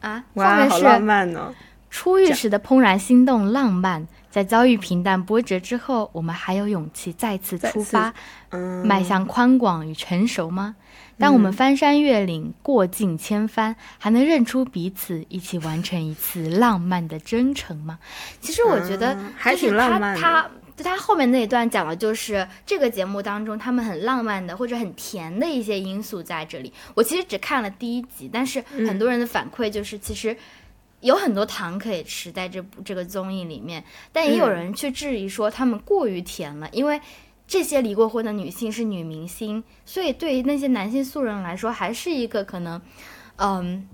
[0.00, 1.54] 啊，后哇，面好浪是漫呢、
[1.88, 8.12] 初遇时的怦然心动、浪漫，在遭遇平淡波折之后，我们还有勇气再次再次出发，
[8.50, 10.74] 嗯，迈向宽广与成熟吗？
[11.18, 17.98] 当我们翻山越岭、过尽千帆，还能认出彼此，一起完成一次浪漫的征程吗？
[18.40, 26.72] 其实我觉得啊还是挺浪漫的他他就他后面那一段讲的就是这个节目当中他们很浪漫的或者很甜的一些因素在这里。
[26.94, 30.36] 我其实只看了第一集，但是嗯很多人的反馈就是其实。
[31.00, 36.98] 有很多糖可以吃在这部这个综艺里面，但也有嗯人去质疑说他们过于甜了，因为
[37.54, 42.82] 这些离过婚的女性是女明星，所以对于那些男性素人来说，还是一个可能，
[43.36, 43.88] 嗯，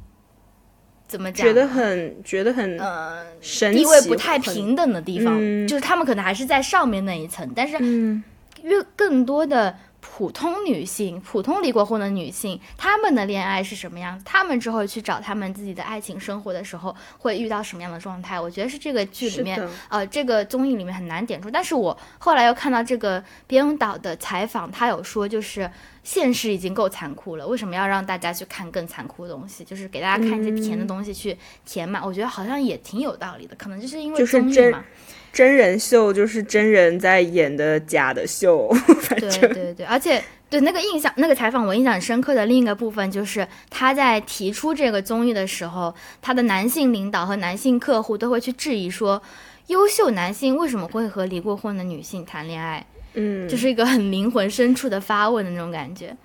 [1.06, 1.46] 怎么讲？
[1.46, 3.22] 觉得很觉得很呃，
[3.70, 4.38] 地位不太。
[4.38, 8.24] 平等的地方，嗯就是他们可能还是在上面那一层，但是嗯，
[8.62, 9.76] 越更多的
[10.20, 14.20] 普通女性、普通离过婚的女性，她们的恋爱是什么样？
[14.22, 18.38] 她们之后去找她们自己的爱情生活的时候，会遇到什么样的状态？
[18.38, 21.50] 我觉得是这个剧里面呃，这个综艺里面很难点出。
[21.50, 25.70] 但是我后来又看到这个编导的采访，他有说，就是
[26.04, 29.64] 现实已经够残酷了，为什么要让大家去看更残酷的东西？
[29.64, 32.04] 就是给大家看一些甜的东西去填满。
[32.04, 34.84] 我觉得好像也挺有道理的，可能就是因为综艺嘛。
[35.32, 38.68] 真人秀就是真人在演的假的秀，
[39.00, 49.22] 反对正对对，而且对那个印象，那个采访我印象很深刻的另一个部分就是他在提出这个综艺的时候，他的男性领导和男性客户都会去质疑说，
[49.68, 52.84] 优秀男性为什么会和离过婚的女性谈恋爱？
[53.14, 56.16] 嗯，就是一个很灵魂深处的发问的那种感觉。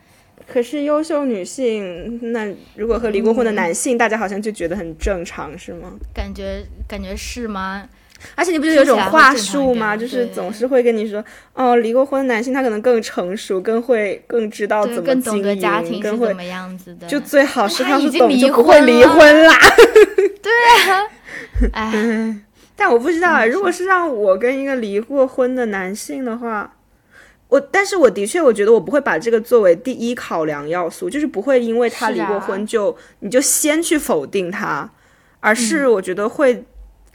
[0.48, 5.94] 可是优秀女性，那如果和离过婚的男性，大家好像就觉得很正常，是吗？
[6.14, 7.88] 感觉感觉是吗？
[8.34, 9.96] 而且你不是有一种话术吗？
[9.96, 17.06] 就是总是会跟你说，哦，离过婚的男性他可能更成熟，更会更知道，怎么经营，得家庭更会怎么样子的。
[17.08, 19.56] 就最好是他是懂就不会离婚啦。
[21.72, 22.36] 哎，
[22.76, 26.74] 但我不知道啊，如果是让我跟一个离过婚的男性的话，
[27.48, 34.90] 我但是我的确我觉得我不会把这个作为第一考量要素，就是不会因为他离过婚就、你就先去否定他，
[35.40, 36.64] 而嗯是我觉得会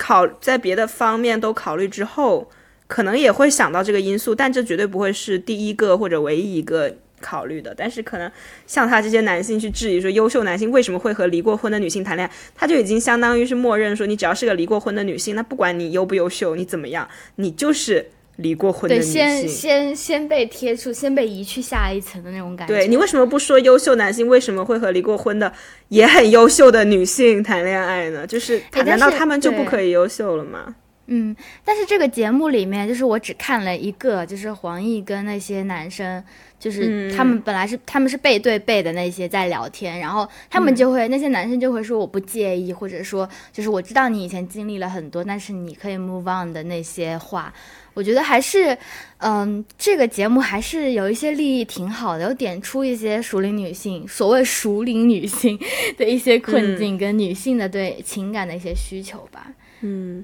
[0.01, 2.51] 考在别的方面都考虑之后，
[2.87, 7.75] 可能也会想到这个因素，但这绝对不会是第一个或者唯一一个考虑的。
[7.77, 8.33] 但是可能
[8.67, 18.11] 像他这些男性去质疑说，优秀男性为什么会和离过婚的女性谈恋爱，他就已经相当于是默认说，你只要是个离过婚的女性，那不管你优不优秀，你怎么样，你就是
[18.41, 19.13] 离过婚的对，女性。
[19.13, 22.75] 先先先被贴出，先被移去下一层的那种感觉。
[22.75, 25.53] 对你为什么不说优秀男性为什么会和离过婚的
[25.89, 28.27] 也很优秀的女性谈恋爱呢？
[28.27, 30.75] 就是但难道他们就不可以优秀了吗？
[31.13, 31.35] 嗯，
[31.65, 36.23] 但是这个节目里面，就是我只看了一个，就是黄奕跟那些男生，
[36.57, 47.53] 就是嗯他们本来是、他们是背对背的那些在聊天，然后他们就会、那些男生就会说我不介意，或者说就是我知道你以前经历了很多，但是你可以 move on 的那些话，
[47.95, 48.77] 我觉得还是，
[49.19, 55.59] 嗯，这个节目还是有一些利益挺好的，有点出一些熟龄女性，所谓熟龄女性
[55.99, 59.47] 的一些困境，跟女性的对情感的一些需求吧。
[59.47, 59.55] 嗯，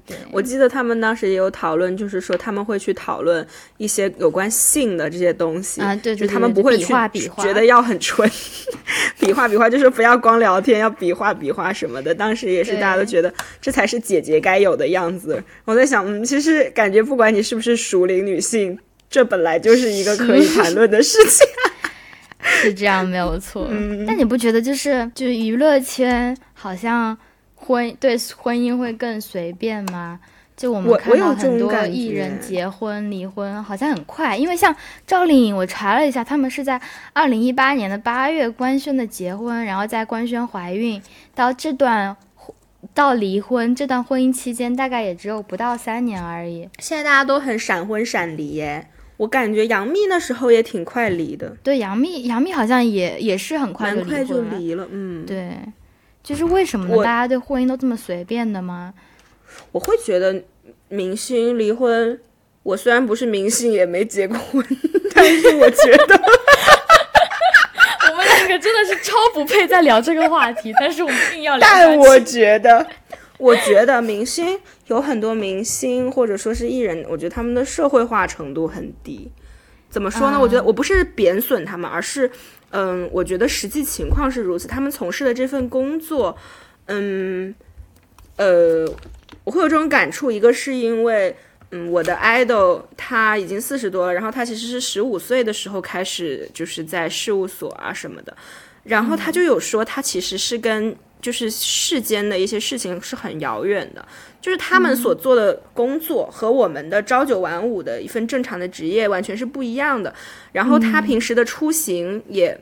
[0.05, 3.45] 对，我记得他们当时也有讨论，就是说他们会去讨论
[3.77, 8.29] 一些有关性的这些东西啊对对就他们不会去划比划觉得要很纯，
[9.19, 12.13] 比划比划，就是不要光聊天，要比划比划什么的。
[12.13, 15.43] 当时也是大家都觉得这才是姐姐该有的样子。
[15.65, 18.77] 我在想，嗯，其实感觉不管你是不是熟龄女性，
[19.09, 21.47] 这本来就是一个可以谈论的事情。
[22.61, 23.67] 是这样，没有错。
[23.71, 27.17] 嗯但你不觉得就是就是娱乐圈好像
[27.57, 30.19] 婚对婚姻会更随便吗？
[30.55, 36.81] 就我们我看到很多艺人结婚离婚好像很快，因为像赵丽颖，我查了一下，他们是在
[37.13, 40.99] 二零一八年的八月官宣的结婚，然后在官宣怀孕
[41.35, 42.17] 到这段
[42.95, 46.67] 到离婚这段婚姻期间，大概也只有不到三年而已。
[46.79, 48.87] 现在大家都很闪婚闪离耶，
[49.17, 54.87] 我感觉杨幂那时候也挺快离的，对，杨幂，杨幂好像也也是很快就离蛮快就婚了。
[54.89, 55.51] 嗯，对，
[56.27, 57.01] 就是为什么呢？
[57.01, 58.93] 大家对婚姻都这么随便的吗？
[59.71, 60.43] 我会觉得
[60.89, 62.19] 明星离婚，
[62.63, 64.61] 我虽然不是明星，也没结过婚，
[65.15, 66.21] 但是我觉得，
[68.11, 72.85] 我们两个真的是超不配再聊这个话题，但是我们硬要聊但我觉得，
[73.37, 79.31] 我觉得明星有很多明星或者说是艺人，我觉得他们的社会化程度很低。
[79.89, 80.35] 怎么说呢？
[80.35, 82.29] 啊我觉得我不是贬损他们，而是，
[82.71, 84.67] 嗯，我觉得实际情况是如此。
[84.67, 86.37] 他们从事的这份工作，
[86.87, 87.55] 嗯，
[88.35, 88.85] 呃，
[89.43, 90.29] 我会有这种感触。
[90.29, 91.35] 一个是因为，
[91.71, 98.35] 嗯，我的 idol 他已经四十多了，然后他其实是十五岁的时候开始就是在事务所啊什么的，
[98.83, 104.05] 然后他就有说他其实是跟就是世间的一些事情是很遥远的，
[104.39, 110.13] 就是他们所做的工作和我们的朝九晚五的一份正常的职业完全是不一样的。
[110.51, 112.57] 然后他平时的出行也，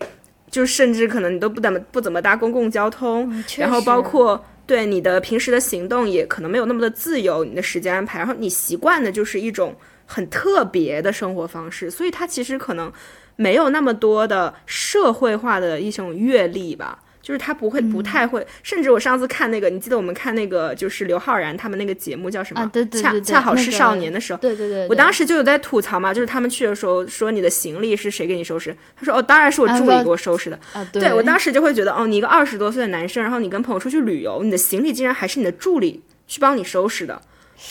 [0.49, 9.76] 就甚至可能你都不怎么不怎么搭公共交通，然后包括对你的平时的行动也可能没有那么的自由，你的时间安排，然后你习惯的就是一种
[10.06, 12.91] 很特别的生活方式，所以他其实可能
[13.36, 16.99] 没有那么多的社会化的一种阅历吧。
[17.26, 22.62] 就是他不会，不太会，甚至我上次看那个，你记得我们看那个，就是刘昊然他们那个节目叫什么？
[22.62, 28.78] 啊，对对恰对对，恰好是少年的时候，对对对，我当时就有在吐槽嘛，就是他们去的时候说你的行李是谁给你收拾？
[28.96, 30.60] 他说哦，当然是我助理给我收拾的。
[30.74, 37.20] 啊，对我当时就会觉得哦，你一个二十多岁的男生，然后你跟朋友出去旅游，你的行李竟然还是你的助理去帮你收拾的。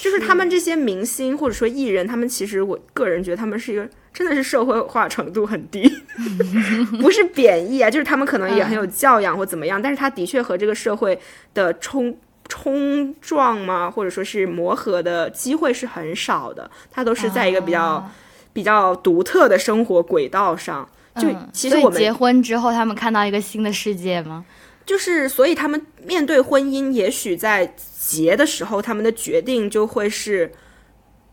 [0.01, 5.83] 就是他们这些明星或者说艺人，他们其实我个人觉得他们是一个真的是社会化程度很低，
[7.01, 11.19] 不是贬义啊， 就是他们可能也很有教养或怎么样，但是他的确和这个社会
[11.53, 12.17] 的冲
[12.49, 18.13] 冲撞嘛，或者说是磨合的机会是很少的，他都是在一个比较、啊
[18.55, 20.89] 比较独特的生活轨道上。
[21.17, 24.45] 就嗯其实我们结婚之后，他们看到一个新的世界吗？
[24.87, 30.53] 就是，所以他们面对婚姻，也许在结的时候，他们的决定就会是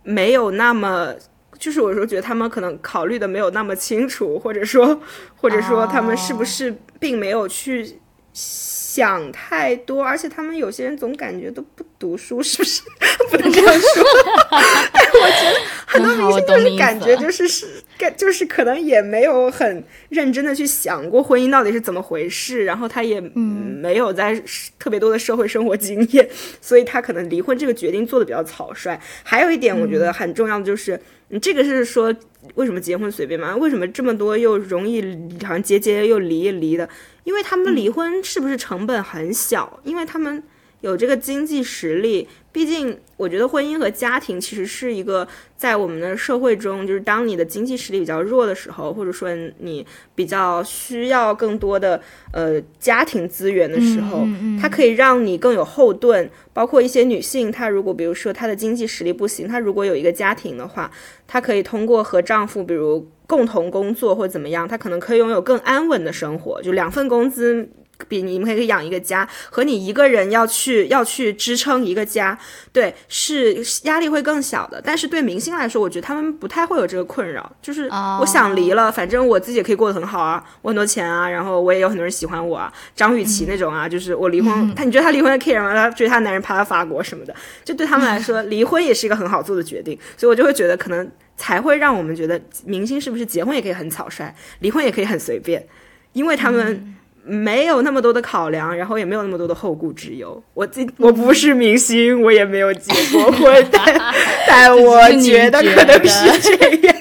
[0.02, 1.14] 没有那么，
[1.62, 4.99] 就是我有时候觉得他们可能考虑的没有那么清楚，或者说，
[5.38, 7.99] 或者说他们是不是并没有去
[8.34, 12.82] 想太多，而且他们有些人总感觉都不读书，是不是？
[13.30, 14.03] 不能这样说。
[14.91, 24.41] 但我觉得很多明星就是感觉就是是感就是可能也没有很认真的去想过婚姻到底是怎么回事，然后他也没有在
[24.80, 26.28] 特别多的社会生活经验，
[26.60, 28.99] 所以他可能离婚这个决定做的比较草率。
[29.24, 30.99] 还有一点我觉得很重要的就是，
[31.30, 32.14] 你这个是说
[32.56, 33.56] 为什么结婚随便吗？
[33.56, 35.02] 为什么这么多又容易
[35.43, 36.89] 好像结结又离离的？
[37.24, 39.80] 因为他们离婚是不是成本很小？
[39.84, 40.41] 因为他们
[40.82, 42.28] 有这个经济实力。
[42.54, 45.26] 毕竟，我觉得婚姻和家庭其实是一个
[45.56, 49.30] 在我们的社会中，就是当你的经济实力比较弱的时候，或者说
[49.60, 52.02] 你比较需要更多的
[52.34, 54.28] 呃家庭资源的时候，
[54.62, 56.30] 它可以让你更有后盾。
[56.52, 60.92] 包括一些女性，她如果比如说她的经济实力不行，她如果有一个家庭的话，
[61.26, 67.70] 她可以通过和丈夫比如共同工作或怎么样，她可能可以拥有更安稳的生活，就两份工资。
[68.08, 72.38] 比你们可以养一个家，和你一个人要去要去支撑一个家，
[72.72, 74.82] 对，是压力会更小的。
[74.84, 77.52] 但是对明星来说，我觉得他们不太会有这个困扰。
[77.62, 77.88] 就是
[78.20, 82.72] 我想离了，反正我自己也可以过得很好啊，我很多钱啊，然后我也有很多人喜欢我啊。
[82.95, 85.74] 张雨绮那种啊，就是我离婚，他你觉得他离婚的 care 吗？
[85.74, 89.97] 他追他男人跑到法国什么的，就对他们来说，离婚也是一个很好做的决定。
[90.18, 95.66] 所以我就会觉得，可能才会让我们觉得明星是不是结婚也可以很草率，离婚也可以很随便，
[96.14, 96.95] 因为他们。
[97.24, 100.42] 没有那么多的考量，然后也没有那么多的后顾之忧。
[100.54, 104.14] 我自我不是明星，我也没有结过婚，但
[104.48, 106.96] 但我觉得可能是这样，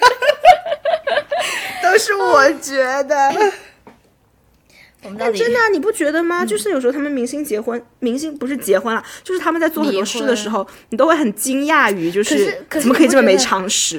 [1.83, 3.33] 都是我觉得。
[5.19, 6.45] 但真的，你不觉得吗？
[6.45, 13.99] 就是有时候他们明星结婚，明星不是结婚了，就是他们在做很多事的时候，你都会很惊讶于，就是怎么可以这么没常识。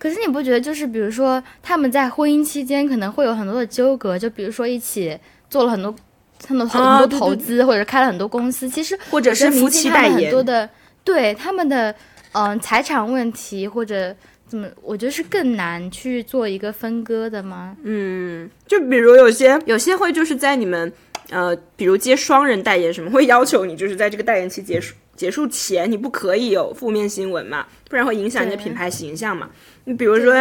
[0.00, 5.14] 可是你不觉得，就是比如说他们在婚姻期间可能会有很多的纠葛，就比如说一起
[5.50, 5.94] 做了很多
[6.48, 10.66] 很多很多投资，或者开了很多公司，其实或者是夫妻代言，很多的
[11.04, 11.94] 对他们的
[12.32, 14.16] 嗯财产问题或者
[14.48, 17.76] 怎么，我觉得是更难去做一个分割的吗？
[17.82, 20.90] 嗯，就比如有些有些会就是在你们
[21.28, 29.50] 呃，比如接双人代言什么，会要求你就是在这个代言期结束结束前，你不可以有负面新闻嘛，不然会影响你的品牌形象嘛。
[29.90, 30.32] 你比如说，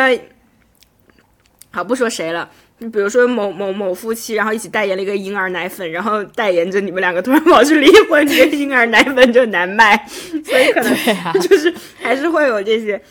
[1.72, 2.48] 好不说谁了，
[2.78, 10.06] 你比如说某某某夫妻，然后一起代言了一个婴儿奶粉，然后代言着你们两个突然跑去离婚，这个婴儿奶粉就难卖，
[10.46, 10.94] 所以可能
[11.42, 13.02] 就是还是会有这些，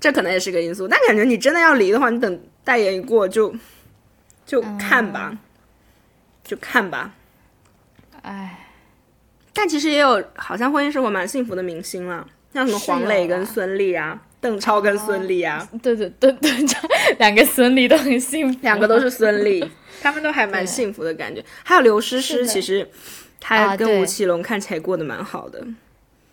[0.00, 0.88] 这可能也是个因素。
[0.88, 3.54] 但感觉你真的要离的话，你等代言一过就
[4.46, 5.36] 就看吧，
[6.42, 7.12] 就看吧。
[8.22, 8.70] 哎，
[9.52, 14.22] 但其实也有好像婚姻生活蛮幸福的明星了，像什么黄磊跟孙俪啊。
[14.40, 16.88] 邓超跟孙俪啊，对对对，邓超
[17.18, 19.68] 两个孙俪都很幸福，两个都是孙俪，
[20.00, 21.44] 他们都还蛮幸福的感觉。
[21.62, 22.88] 还有刘诗诗，其实
[23.38, 25.64] 她跟吴奇隆看起来过得蛮好的。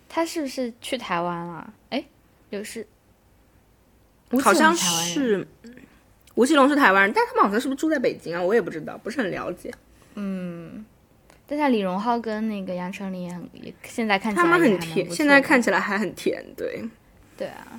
[0.08, 1.70] 他是不是去台湾了？
[1.90, 2.02] 哎，
[2.48, 2.86] 刘诗，
[4.42, 5.46] 好像是
[6.34, 8.42] 吴奇隆是台湾人，但他们好像是不是住在北京啊？
[8.42, 9.70] 我也不知道，不是很了解。
[10.14, 10.82] 嗯，
[11.46, 13.46] 但是李荣浩跟那个杨丞琳也很，
[13.84, 16.82] 现在看起来他们很甜，现在看起来还很甜，对，
[17.36, 17.78] 对啊。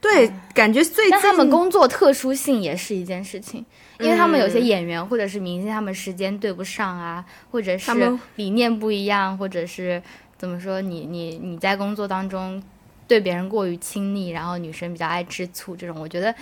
[0.00, 3.64] 对，感觉最近他们工作特殊性也是一件事情，
[4.00, 7.90] 因为他们有些演员或者是明星，他们时间对不上啊，或者是
[8.36, 10.02] 理念不一样，或者是
[10.38, 12.62] 怎么说，你你你在工作当中
[13.06, 16.34] 对别人过于亲昵，然后女生比较爱吃醋，这种我觉得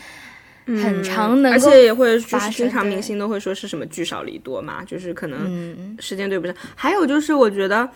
[0.67, 6.55] 很长能，而且也会就是经常明星都会说是什么聚少离多嘛，就是可能时间对不上。
[6.77, 7.89] 还有就是我觉得，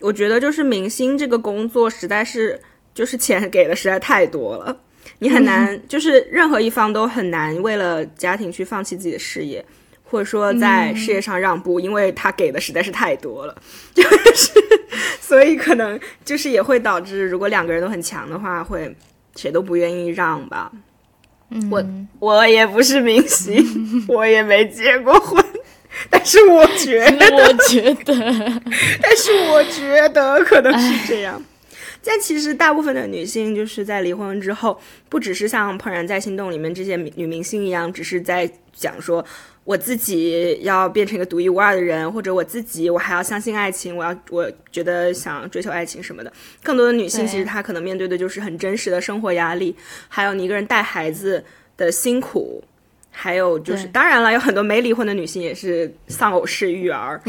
[0.00, 2.60] 我觉得就是明星这个工作实在是
[2.92, 4.76] 就是钱给的实在太多了。
[5.20, 9.64] 你很难， 就是任何一方都很难为了家庭去放弃自己的事业，
[10.04, 13.54] 或者说在事业上让步，因为他给的实在是太多了，
[13.94, 14.02] 就
[14.34, 14.52] 是，
[15.20, 18.94] 所以可能就是也会导致，如果两个人都很强的话，会
[19.36, 20.70] 谁都不愿意让吧。
[21.70, 21.84] 我
[22.20, 23.64] 我也不是明星，
[24.06, 25.44] 我也没结过婚，
[26.08, 28.14] 但是我觉得，我觉得，
[29.02, 31.42] 但是我觉得可能是这样。
[32.02, 39.24] 但其实，大部分的女性就是在离婚之后，不只是像《怦然在心动》里面这些女明星一样，只是在讲说
[39.64, 46.32] 我自己要变成一个独一无二的人，或者我自己我还要相信爱情，我要我觉得想追求爱情什么的。
[46.62, 49.76] 更多的女性其实她可能面对的就是很真实的生活压力，
[50.08, 51.44] 还有你一个人带孩子
[51.76, 52.64] 的辛苦。
[53.10, 57.20] 还有就是，当然了，有很多没离婚的女性也是丧偶式育儿，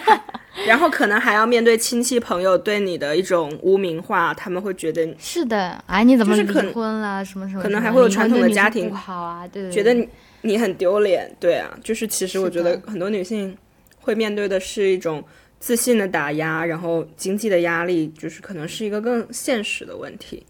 [0.66, 7.24] 然后可能还要面对亲戚朋友对你的一种污名化，他们会觉得是的，哎，你怎么离婚了？
[7.24, 7.62] 什么什么？
[7.62, 10.08] 可能还会有传统的家庭不好啊，对，觉得你
[10.40, 13.56] 你很丢脸，对啊，就是其实我觉得很多女性
[14.00, 15.22] 会面对的是一种
[15.60, 20.44] 自信的打压，然后经济的压力，就是可能是一个更现实的问题。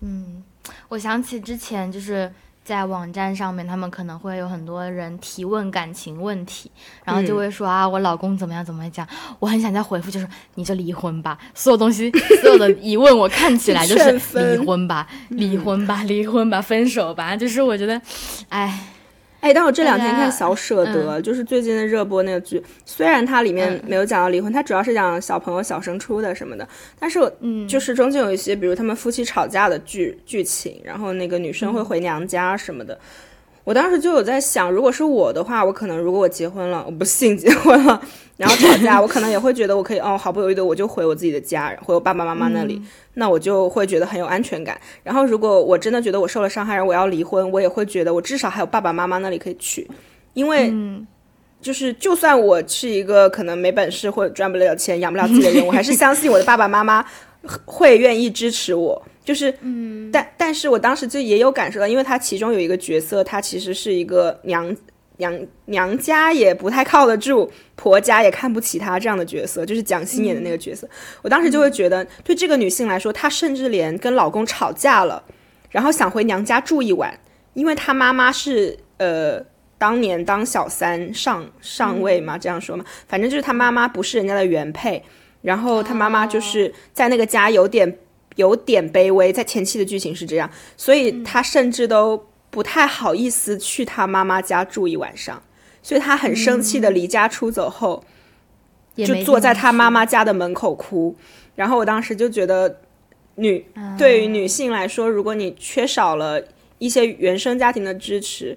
[0.00, 0.42] 嗯，
[0.88, 2.32] 我想起之前就是。
[2.66, 6.68] 在网站上面，他们可能会有很多人提问感情问题，
[7.04, 9.06] 然后就会说啊，我老公怎么样怎么讲，
[9.38, 12.10] 我很想再回复，就是你就离婚吧，所有东西，
[12.42, 18.02] 所有的疑问，我看起来就是 离婚吧，离婚吧，离婚吧，分手吧，就是我觉得，
[18.48, 18.80] 哎，
[19.46, 23.80] 哎，哎，但我这两天看《小舍得》，就是最近的热播那个剧，虽然它里面嗯。
[23.86, 26.68] 没有讲到离婚，它主要是讲小朋友小升初的什么的，
[26.98, 32.98] 但是我嗯，就是中间有一些，比如他们夫妻吵架的剧剧情，然后那个女生会回娘家什么的。
[33.66, 38.00] 我当时就有在想，如果是我的话，我可能如果我结婚了，我不幸结婚了，
[38.36, 42.80] 然后吵架，我可能也会觉得我可以哦，毫不犹豫的我就回我自己的家，回我爸爸妈妈那里，
[43.14, 44.80] 那我就会觉得很有安全感。
[45.02, 49.90] 然后如果我真的觉得我受了伤害，然后我要离婚，我也会觉得我至少还有爸爸妈妈那里可以去，
[50.34, 51.04] 因为嗯
[51.60, 57.04] 就是就算我是一个可能没本事或者赚不了钱、养不了自己的人，我还是相信我的爸爸妈妈
[57.64, 59.02] 会愿意支持我。
[59.26, 64.74] 就是，嗯，但但是我当时就也有感受到，因为他其中有一个角色，他其实是一个娘
[65.18, 70.88] 娘娘家也不太靠得住，婆家也看不起她这样的角色，就是蒋欣演的那个角色。
[71.22, 75.22] 我当时就会觉得，对这个女性来说，她甚至连跟老公吵架了，
[75.70, 77.18] 然后想回娘家住一晚，
[77.52, 79.44] 因为她妈妈是呃。
[79.78, 85.02] 当年当小三上上位嘛，这样说嘛，反正就是她妈妈不是人家的原配，
[85.42, 87.98] 然后她妈妈就是在那个家有点
[88.36, 95.42] 有点卑微，在前期的剧情是这样，所以他甚至都不太好意思去他妈妈家住一晚上，
[95.82, 98.04] 所以他很生气的离家出走后，
[98.94, 101.16] 就坐在她地方去妈妈家的门口哭。
[101.54, 102.80] 然后我当时就觉得
[103.34, 106.42] 女，啊对于女性来说，如果你缺少了
[106.78, 108.56] 一些原生家庭的支持，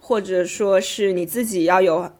[0.00, 2.10] 或者说是你自己要有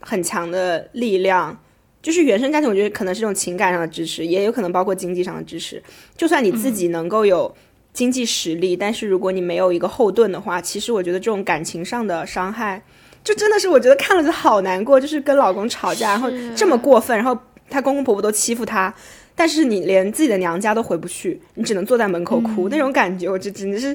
[0.00, 1.62] 很强的力量。
[2.02, 5.82] 就是原生家庭，我觉得可能是这种情感上的支持，也有可能包括经济上的支持。
[6.16, 7.54] 就算你自己能够有
[7.92, 12.82] 经济实力，但是如果你没有一个后盾的话，其实我觉得这种感情上的伤害，
[13.22, 14.98] 就真的是我觉得看了就好难过。
[14.98, 17.38] 就是跟老公吵架，然后这么过分，然后
[17.68, 18.94] 她公公婆婆都欺负她，
[19.34, 23.94] 但是你连自己的娘家都回不去，你只能坐在门口哭，那种感觉，我就真的是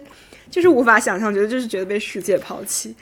[0.52, 2.94] 就是无法想象，觉得就是觉得被世界抛弃。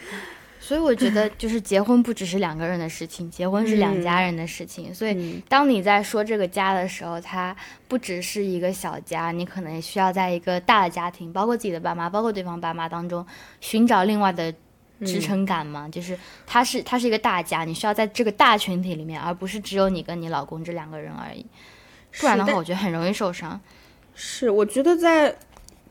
[0.65, 4.95] 所以我觉得，就是结婚不只是两个人的事情，结婚是两家人的事情。
[4.95, 7.53] 所以，当你在说这个家的时候，它
[7.89, 13.25] 不只是一个小家，你可能需要在一个大的家庭，包括自己的爸妈，包括对方爸妈当中，
[13.59, 14.53] 寻找另外的
[15.01, 15.89] 支撑感嘛。
[15.89, 21.45] 就是它是它是一个大家，你需要在这个大群体里面，而不是只有你跟你老公这两个人而已。
[22.21, 23.59] 不然的话，我觉得很容易受伤。
[24.15, 25.35] 是，我觉得在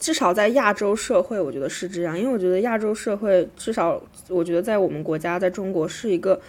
[0.03, 6.41] 至少在亚洲社会，我觉得是这样，因为我觉得亚洲社会至少，我觉得在我们国家，在中国是一个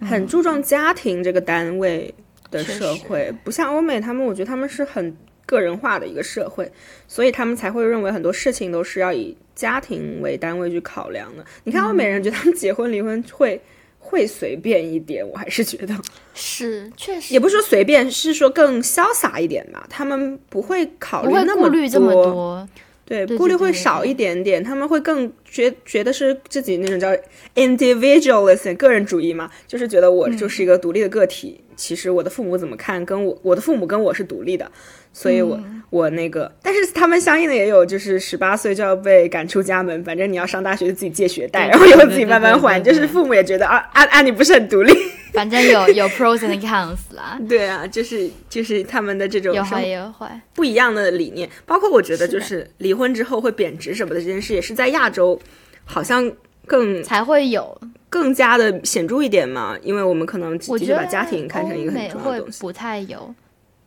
[0.00, 2.14] 很注重家庭这个单位
[2.50, 5.14] 的社会，不像欧美，他们我觉得他们是很
[5.44, 6.72] 个人化的一个社会，
[7.06, 11.44] 所以他们才会认为很多事情都是要以家庭为单位去考量的。
[11.64, 13.60] 你看欧美人，觉得他们结婚离婚会。
[14.00, 15.94] 会随便一点，我还是觉得，
[16.34, 19.86] 是，确实也不是说随便，是说更潇洒一点吧。
[19.88, 22.68] 他们不会考虑那顾虑这么多，多。
[23.04, 27.08] 对，对顾虑会少一点点，他们会更觉觉得是自己那种叫
[27.56, 31.60] individualism 个人主义嘛，就是觉得我就是一个独立的个体。
[31.76, 34.70] 其实我的父母怎么看，跟我我的父母跟我是独立的，
[35.12, 35.58] 所以我、
[35.90, 44.92] 我那个，但是他们相应的也有，就是十八岁就要被赶出家门，反正你要上大学就自己借学贷，然后以后自己慢慢还，就是父母也觉得啊啊啊，你不是很独立。
[45.32, 50.40] 反正有有 pros and cons 啦， 对啊，就是就是他们的这种有好也有坏。
[50.54, 55.40] 不一样的理念，包括我觉得就是离婚之后会贬值什么的这件事，也是在亚洲
[55.84, 56.30] 好像
[56.66, 57.80] 更才会有。
[58.08, 63.32] 更加的显著一点嘛，因为我们可能的确我觉得把家庭看成一个很重要的东西，不太有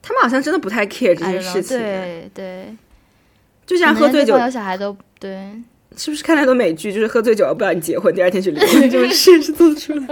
[0.05, 2.65] 他们好像真的不太 care 这件事情，对对，
[3.65, 5.49] 就像喝醉酒小孩都对，
[5.95, 10.07] 是不是看太多美剧，就是喝醉酒了不让你结婚，第二天去离婚 这种事是做得出来。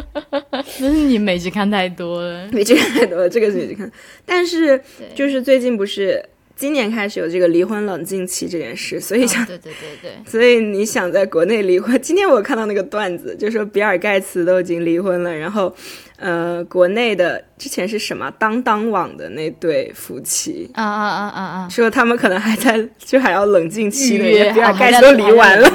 [0.54, 2.48] 那是你美剧看太多了。
[2.54, 3.92] 美剧看太多了，这个是美剧看，
[4.26, 4.82] 但是
[5.14, 6.24] 就是最近不是
[6.62, 12.00] 今年开始有这个离婚冷静期这件事，所以想哦对对对对， 所以你想在国内离婚？
[12.00, 15.74] 今天我看到那个段子，就说比尔盖茨都已经离婚了，然后，
[16.18, 21.68] 呃，国内的之前是什么当当网的那对夫妻，啊啊啊啊啊！
[21.68, 25.68] 说他们可能还在就还要冷静期呢，比尔盖茨都离完了，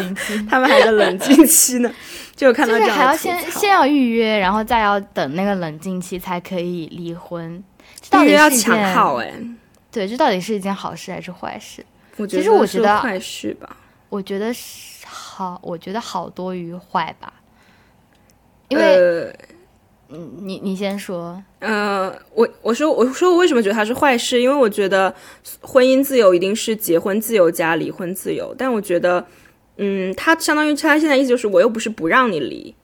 [0.49, 1.93] 他们还在冷静期呢，
[2.37, 7.61] 就看到这样还要先先要预约，然后再要等那个冷静期才可以离婚。
[8.01, 9.33] 这到底要抢号哎，
[9.97, 11.83] 对，这到底是一件好事还是坏事？
[12.19, 13.75] 我觉其实我觉得坏事吧，
[14.11, 17.33] 我觉得是好，我觉得好多于坏吧。
[18.69, 19.33] 因为、呃
[20.09, 24.39] 嗯你你先说，呃，我我说我说我为什么觉得它是坏事？
[24.39, 25.15] 因为我觉得
[25.63, 29.27] 婚姻自由一定是结婚自由加离婚自由，但我觉得，
[29.79, 32.75] 嗯，它相当于他现在意思就是我又不是不让你离，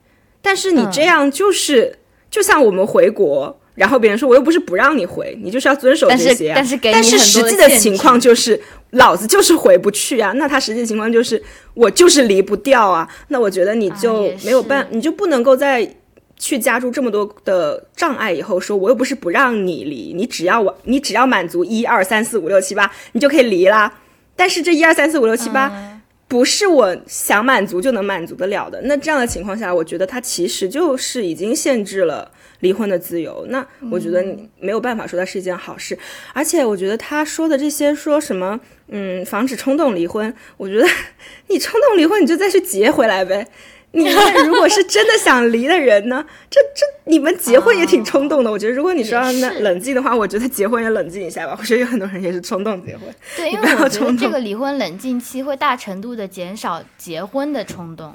[0.41, 1.99] 但是你嗯这样就是、
[2.31, 6.55] 就像我们回国，然后别人说我又不是不让你回，你就是要遵守这些啊。
[6.57, 8.61] 但是但是实际的情况就是，
[8.91, 10.33] 老子就是回不去啊。
[10.33, 11.43] 那他实际情况就是，
[11.75, 13.09] 我就是离不掉啊。
[13.29, 15.97] 那我觉得你就没有办，是你就不能够再
[16.37, 18.33] 去加注这么多的障碍。
[18.33, 23.93] 以后说我又不是不让你离，你只要我，你只要满足一二三四五六七八，你就可以离啦。
[24.37, 25.68] 但是这一二三四五六七八。
[25.68, 25.93] 嗯
[26.29, 28.81] 不是我想满足就能满足得了的。
[28.85, 32.31] 那这样的情况下，我觉得他其实就是已经限制了
[32.63, 33.47] 离婚的自由。
[33.51, 34.25] 那我觉得
[34.59, 35.97] 没有办法说它是一件好事。
[36.33, 38.59] 而且我觉得他说的这些说什么，
[38.89, 40.89] 嗯，防止冲动离婚，我觉得
[41.49, 43.47] 你冲动离婚你就再去结回来呗。
[43.95, 44.15] 你们
[44.47, 48.51] 如果是真的想离的人呢， 这这你们结婚也挺冲动的。
[48.51, 51.55] 我觉得如果你说让那冷静的话，我觉得结婚也冷静一下吧。
[51.61, 53.07] 我觉得有很多人也是冲动结婚。
[53.37, 58.15] 对，因为我觉得冲动这个离婚冷静期会大程度的减少结婚的冲动。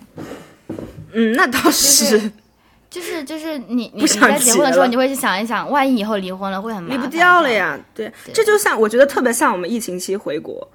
[1.13, 2.05] 嗯，那倒是。
[2.09, 2.31] 就是
[3.23, 7.51] 就是你你你不想在结婚的时候，你会去想一想，万一以后离婚了会很麻烦，离不掉了。
[7.51, 7.79] 呀。
[7.93, 10.67] 对，这就像我觉得特别像我们疫情期回国。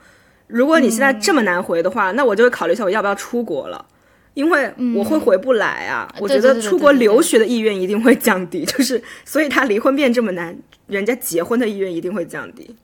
[0.47, 3.85] 如果你现在这么难回的话，那我就会考虑一下我要不要出国了，
[4.35, 6.13] 因为我会回不来啊。
[6.19, 10.55] 我觉得出国留学的意愿一定会降低，就是所以他离婚变这么难，
[10.87, 12.77] 人家结婚的意愿一定会降低。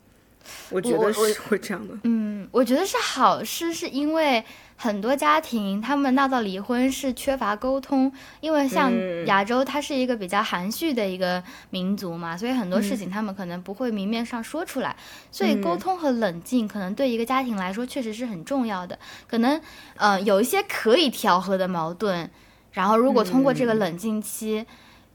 [0.70, 1.94] 我觉得是会这样的。
[2.04, 4.42] 嗯，我觉得是好事，是因为
[4.80, 14.94] 很多家庭他们闹到离婚是缺乏沟通，因为像嗯亚洲，它是一个比较含蓄的一个民族嘛，所以很多事嗯情他们可能不会明面上说出来，
[15.32, 18.96] 所以沟通和冷静可能对一个家庭来说确实是很重要的。
[19.26, 19.60] 可能
[19.96, 22.30] 呃有一些可以调和的矛盾，
[22.70, 24.64] 然后如果通过这个冷静期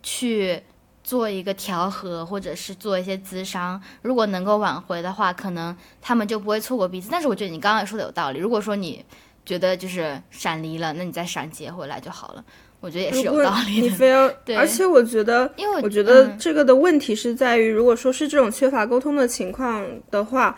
[0.04, 0.62] 去。
[1.06, 7.10] 做一个调和，或者是做一些咨商，如果能够挽回的话，可能他们就不会错过彼此。
[7.12, 9.04] 但是我觉得你刚刚也说的有道理，如果说你
[9.46, 12.44] 觉得就是闪离了，那你再闪结回来就好了。
[12.80, 20.58] 我觉得也是有道理的，你 非要，对而且我觉得，因为我觉得嗯这个的问题是在于，如果说是这种缺乏沟通的情况的话，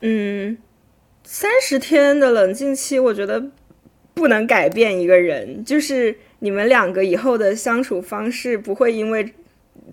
[0.00, 0.58] 嗯，
[1.24, 3.42] 三十天的冷静期，我觉得
[4.14, 9.32] 不能改变一个人，就是你们两个以后的相处方式不会因为。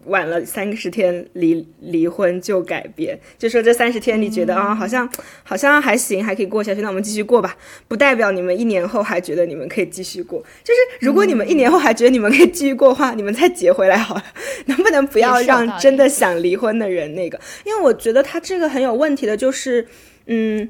[0.06, 5.10] 晚了三十天离离婚就改变，就说这三十天你觉得啊、好像
[5.44, 7.56] 好像还行，还可以过下去，那我们继续过吧。
[7.88, 10.40] 不代表你们一年后还觉得你们可以继续过。
[10.64, 14.24] 就是如果你们一年后还觉得你们可以继续过的话，你们再结回来好了。
[14.66, 17.40] 能不能不要让真的想离婚的人那个？
[17.66, 19.88] 因为我觉得他这个很有问题的，就是
[20.28, 20.70] 嗯。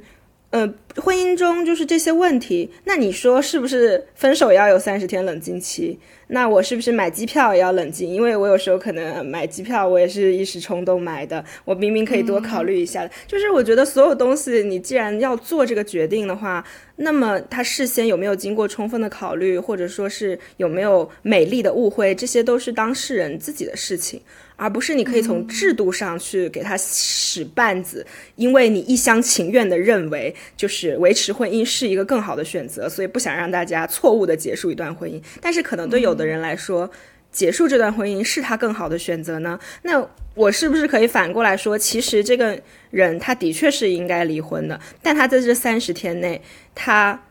[0.52, 6.00] 呃，婚姻中就是这些问题，那你说是不是分手要有三十天冷静期？
[6.30, 8.10] 那我是不是买机票也要冷静？
[8.10, 13.12] 因为我有时候可能买机票，我也是一时冲动买的，我明明可以多考虑一下的。
[13.28, 24.20] 就是我觉得所有东西，你既然要做这个决定的话，那么他事先有没有经过充分的考虑，或者说是有没有美丽的误会，这些都是当事人自己的事情。
[24.60, 28.06] 而不是你可以从制度上去给他使绊子，
[28.36, 35.22] 因为你一厢情愿的认为就是维持婚姻是一个更好的选择，所以不想让大家错误的结束一段婚姻。
[35.40, 36.92] 但是可能对有的人来说，
[37.32, 39.58] 结束这段婚姻是他更好的选择呢？
[39.84, 40.06] 那
[40.36, 42.60] 我是不是可以反过来说，其实这个
[42.92, 46.42] 人他的确是应该离婚的，但他在这三十天内，
[46.76, 47.24] 他。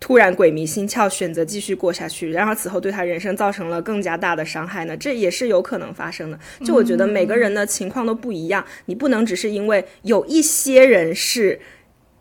[0.00, 4.96] 突然鬼迷心窍，选择继续过下去，然而此后对他人生造成了更加大的伤害呢？
[4.96, 6.38] 这也是有可能发生的。
[6.64, 11.60] 就我觉得每个人的情况都不一样，你不能只是因为有一些人是。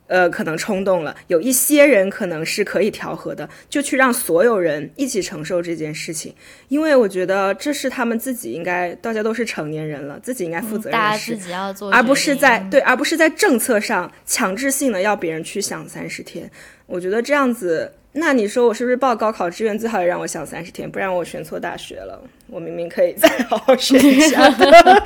[0.07, 6.33] 呃，可能冲动了，有一些人可能是可以调和的，就去让所有人一起承受这件事情，
[6.69, 16.49] 因为我觉得这是他们自己应该，大家都是成年人了，自己应该负责任的事大家自，己要做，而不是在对，而不是在政策上强制性的要别人去想三十天。
[16.85, 25.03] 我觉得这样子，那你说我是不是报高考志愿最好也让我想三十天，不然我选错大学了，我明明可以再好好学一下的。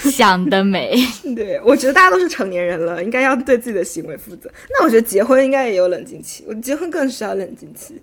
[0.10, 0.96] 想得美。
[1.36, 4.50] 对，我觉得大家都是成年人了，应该要对自己的行为负责。
[4.70, 8.00] 那我觉得结婚应该也有冷静期，我结婚更需要冷静期。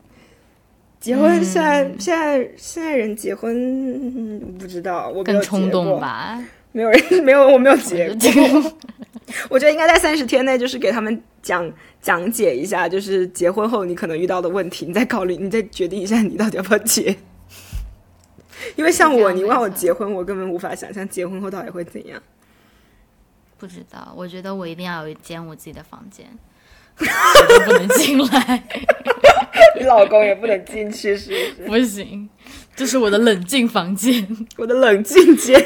[1.00, 6.00] 结婚现在、现在现在人结婚、嗯不知道，我更冲动？
[6.00, 6.44] 吧？
[6.72, 8.62] 没有人 没有，我没有结这过。
[8.62, 8.74] 个
[9.50, 11.70] 我觉得应该在三十天内，就是给他们讲
[12.02, 17.16] 讲解一下，就是结婚后你可能遇到的问题，你再考虑，你再决定一下你到底要不要结。
[18.76, 22.22] 因为像我，你问我结婚，我根本无法想象结婚后到底会怎样。
[23.58, 26.26] 不知道，我觉得我一定要有一间我自己的房间，
[26.96, 28.64] 不能进来，
[29.78, 31.82] 你老公也不能进去，是不是？
[31.82, 32.30] 不行，
[32.76, 34.28] 这是我的冷静房间。
[34.58, 35.60] 我的冷静间。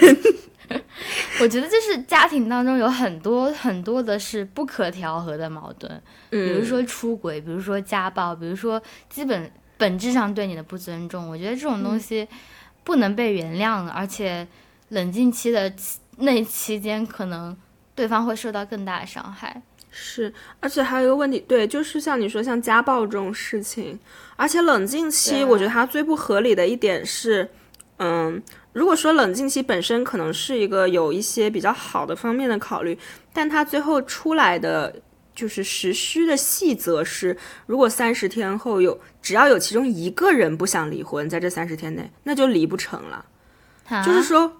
[1.42, 11.30] 我觉得就是家庭当中有很多很多的是不可调和的矛盾，比如说出轨，比如说家暴，比如说基本本质上对你的不尊重。
[11.30, 12.28] 我觉得这种东西，
[12.84, 14.48] 不能被原谅了，而且
[14.90, 17.56] 冷静期的期那期间，可能
[17.96, 19.62] 对方会受到更大的伤害。
[19.94, 24.00] 是，而且还有一个问题，对，就是像你说，像家暴这种事情，
[24.38, 27.50] 而且冷静期，我觉得它最不合理的一点是，
[27.98, 28.42] 嗯，
[28.74, 32.98] 如果说冷静期本身可能是一个有一些比较好的方面的考虑，
[33.34, 34.96] 但它最后出来的
[35.36, 43.26] 就是实施的细则是，如果三十天后有只要有其中一个人不想离婚，在这三十天内，那就离不成了。
[43.90, 44.54] 啊就是说，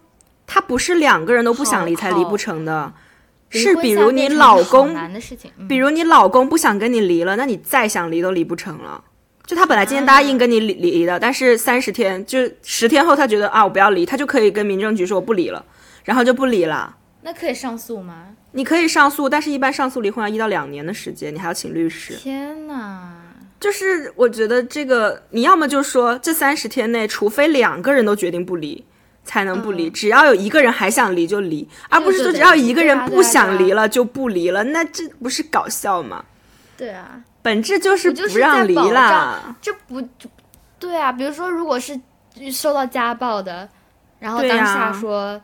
[0.46, 2.94] 他不是两个人都不想离才离不成的，
[3.50, 4.94] 是比如你老公
[5.70, 9.04] 比如你老公不想跟你离了，那你再想离都离不成了。
[9.52, 15.66] 就他本来今天答应跟你离离的，但是三十天就十天后，他觉得啊我不要离，他就可以跟民政局说我不离了，
[16.06, 16.96] 然后就不离了。
[17.24, 18.28] 那可以上诉吗？
[18.54, 22.14] 你可以上诉，但是一般上诉离婚要一到两年的时间，你还要请律师。
[22.16, 23.12] 天哪！
[23.60, 28.86] 就是我觉得这个，你要么就说这三十天内，除非两个人都决定不离，
[29.26, 29.90] 才能不离。
[29.90, 36.24] 只要有一个人还想离就离，而不是说只要一个人不想离了就不离了，那这不是搞笑吗？
[36.78, 39.56] 对啊，本质就是不让离在保啦。
[39.62, 40.30] 这不就
[40.80, 41.12] 对啊？
[41.12, 42.00] 比如说，如果是
[42.52, 43.68] 受到家暴的，
[44.20, 45.40] 然后当下说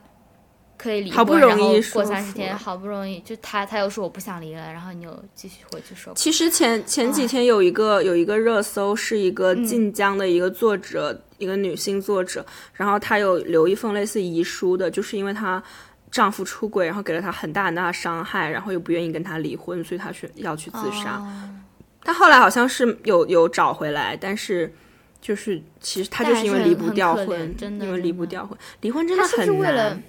[0.78, 15.62] 可以离婚，好不容易过三十天，好不容易就他他又说我不想离了，然后你又继续回去说其实前前几天有一个有一个热搜，是一个晋江的一个作者，一个女性作者，然后她有留一封类似遗书的，就是因为她
[16.10, 21.22] 丈夫出轨，然后给了她很大很大的伤害，然后又不愿意跟她离婚，所以她去要去自杀。
[22.08, 24.74] 哦她后来好像是有有找回来，但是
[25.20, 30.04] 就是其实他就是因为离不掉婚，真的因为离不掉婚，离婚真的很是为了难。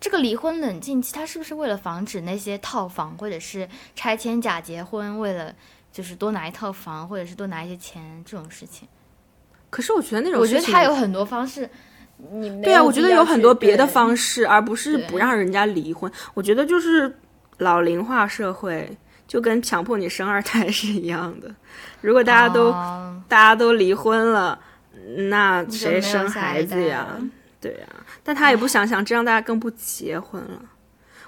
[0.00, 1.12] 这个离婚冷静期？
[1.14, 5.54] 他是不是为了防止那些套房或者是拆迁假结婚，为了
[5.92, 8.88] 就是多拿一套房或者是多拿一些钱这种事情？
[9.70, 11.70] 可是我觉得那种我觉得他有很多方式。
[12.32, 16.10] 你对啊，我觉得有很多别的方式，而不是不让人家离婚。
[16.34, 17.14] 我觉得就是
[17.58, 18.96] 老龄化社会，
[19.26, 21.54] 就跟强迫你生二胎是一样的。
[22.00, 24.58] 如果大家都、哦大家都离婚了，
[25.28, 27.18] 那谁生孩子呀？
[27.60, 27.86] 对呀、
[28.22, 30.62] 但他也不想想，这样大家更不结婚了。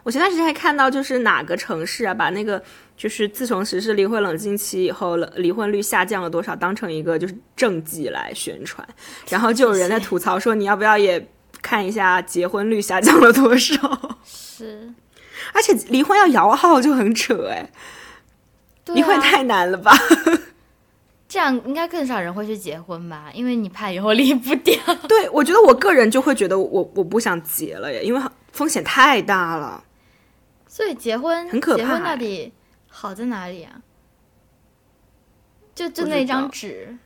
[0.04, 2.62] 我前段时间还看到，就是哪个城市啊，把那个
[2.96, 8.86] 就是自从实施离婚冷静期以后，了离婚率下降了多少，当成一个就是政绩来宣传，
[9.28, 11.28] 然后就有人在吐槽说，你要不要也
[11.60, 14.18] 看一下结婚率下降了多少？
[14.24, 14.88] 是
[15.54, 17.70] 而且离婚要摇号就很扯哎，
[18.86, 19.92] 离婚太难了吧？
[21.28, 23.30] 这样应该更少人会去结婚吧？
[23.34, 24.74] 因为你怕以后离不掉。
[25.08, 28.20] 对，我觉得我个人就会觉得我我不想结了耶，因为
[28.52, 29.84] 风险太大了。
[30.66, 32.52] 所以结婚很可结婚到底
[32.88, 33.80] 好在哪里啊？
[35.74, 36.96] 就就那张纸，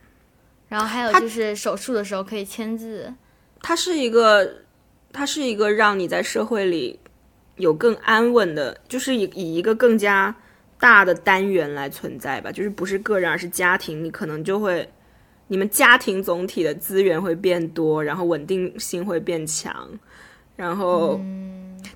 [0.67, 3.13] 然后还有就是手术的时候可以签字。
[3.61, 4.63] 它是一个，
[5.11, 6.99] 它是一个让你在社会里
[7.57, 10.35] 有更安稳的，就是以以一个更加
[10.79, 14.89] 大的单元来存在吧，就是不是个人，而是家庭，你可能就会，
[15.47, 19.87] 你们家庭总体的资源会变多，然后稳定性会变强，
[20.55, 21.19] 然后，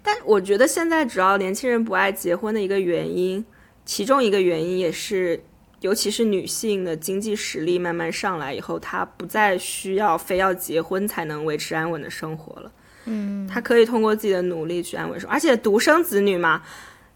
[0.03, 3.45] 但我觉得现在主要年轻人不爱结婚的一个原因，
[3.85, 5.41] 其中一个原因也是。
[5.81, 12.71] 尤其是女性的经济实力慢慢上来以后，她不再需要非要结婚才能维持安稳的生活了。
[13.09, 16.61] 嗯，他可以通过自己的努力去安稳生活，而且独生子女嘛，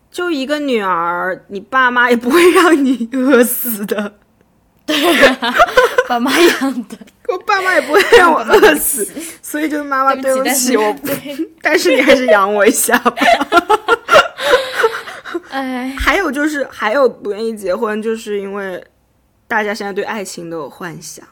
[0.10, 4.14] 就一个女儿，你爸妈也不会让你饿死的。
[4.84, 4.96] 对
[6.10, 6.98] 爸妈养的，
[7.30, 9.06] 我爸妈也不会让我饿死，
[9.42, 10.96] 所以就是妈妈对不起我，
[11.62, 13.16] 但是你还是养我一下吧。
[15.50, 18.84] 哎，还有就是，还有不愿意结婚，就是因为
[19.48, 21.26] 大家现在对爱情都有幻想，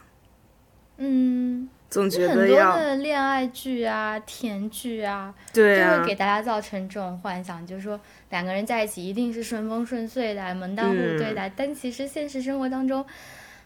[0.98, 11.52] 嗯，总觉很多的恋爱剧啊、甜剧啊，对啊就会，给大家造成这种幻想，就是说两个人在一起一定是顺风顺遂的、门当户对嗯的。
[11.56, 13.04] 但其实现实生活当中，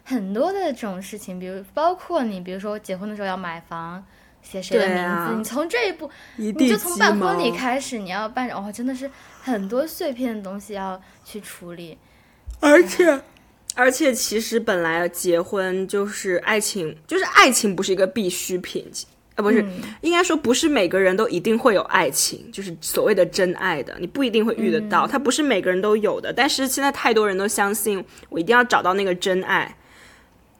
[0.03, 4.03] 很多的这种事情，比如包括你，比如说结婚的时候要买房，
[4.41, 9.09] 写谁的名字，啊你从这一步，一你就从办婚礼开始，你要办，哦，真的是
[9.43, 11.95] 很多碎片的东西要去处理。
[12.59, 13.21] 而且，
[13.75, 18.85] 而且，其实本来结婚就是爱情，就是爱情不是一个必需品，
[19.35, 19.69] 呃，不是，嗯
[20.01, 26.31] 应该说不是每个人都一定会有爱情，就是所谓的真爱的，你不一定会遇得嗯到，它不是每个人都有的。
[26.31, 29.75] 但是现在太多人都相信我一定要找到那个真爱，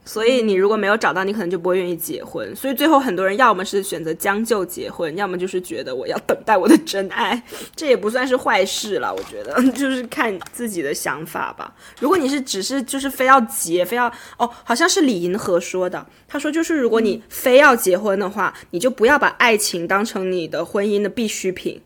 [0.06, 2.56] 所以你如果没有找到，你可能就不会愿意结婚。
[2.56, 7.42] 所以最后很多人要么是选择将就结婚，要么就是觉得我要等待我的真爱，
[7.76, 9.12] 这也不算是坏事了。
[9.12, 11.74] 我觉得 就是看自己的想法吧。
[12.00, 21.82] 如果你是只是就是非要结，非要哦，好像是李银河说的，他说就是如果你非要结婚的话，你就不要把爱情当成你的婚姻的必需品。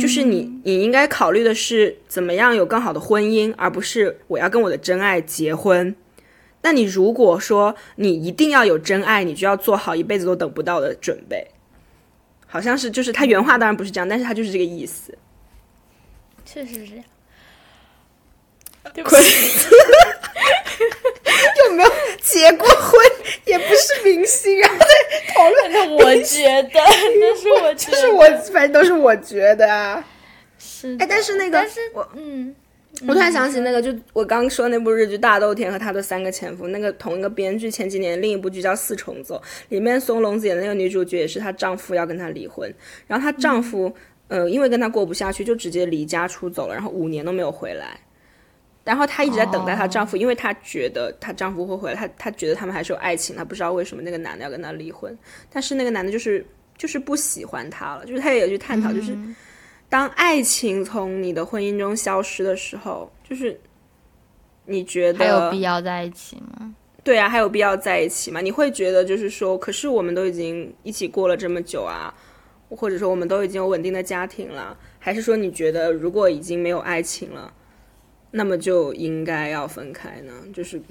[0.00, 5.94] 就是你，你应该考虑的是怎么样有更好的婚姻，而不是我要跟我的真爱结婚。
[6.62, 11.46] 那你如果说你一定要有真爱，你就要做好一辈子都等不到的准备。
[12.46, 15.16] 好像是，就是他原话当然不是这样，但是他就是这个意思。
[16.44, 17.04] 确实是这样。
[18.94, 19.18] 对不起，
[21.66, 21.90] 有没有
[22.22, 23.00] 结过婚？
[23.44, 24.86] 也不是明星，然后在
[25.34, 25.96] 讨论。
[25.96, 26.86] 我觉得， 但
[27.36, 30.04] 是我觉得， 就是我，反正都是我觉得啊。
[30.58, 32.54] 是，哎，但是那个，但是我，嗯。
[33.02, 39.36] 我突然想起那个，就我刚说那部日剧《大豆田和他的三个前夫》，那个同一个编剧前几年另一部剧叫《四重奏》，
[39.68, 42.72] 里面松隆子演的那个女主角也是她丈夫要跟她离婚，
[43.06, 43.94] 然后她丈夫
[44.28, 48.00] 呃因为跟她过不下去，就直接离家出走了，然后五年都没有回来，
[48.82, 55.14] 然后她一直在等待她丈夫，因为她觉得她丈夫会回来，她她觉得他们还是有爱情，她不知道为什么那个男的要跟她离婚，
[55.52, 56.42] 但是那个男的就是
[56.78, 59.14] 就是不喜欢她了，就是她也有去探讨，就是。
[59.88, 63.60] 当爱情从你的婚姻中消失的时候，就是
[64.64, 66.74] 你觉得还有必要在一起吗？
[67.04, 68.40] 对啊，还有必要在一起吗？
[68.40, 72.12] 你会觉得就是说，可是我们都已经一起过了这么久啊，
[72.68, 77.52] 或者说我们都已经有稳定的家庭了，还是说你觉得如果已经没有爱情了，
[78.32, 80.32] 那么就应该要分开呢？
[80.52, 80.82] 就是，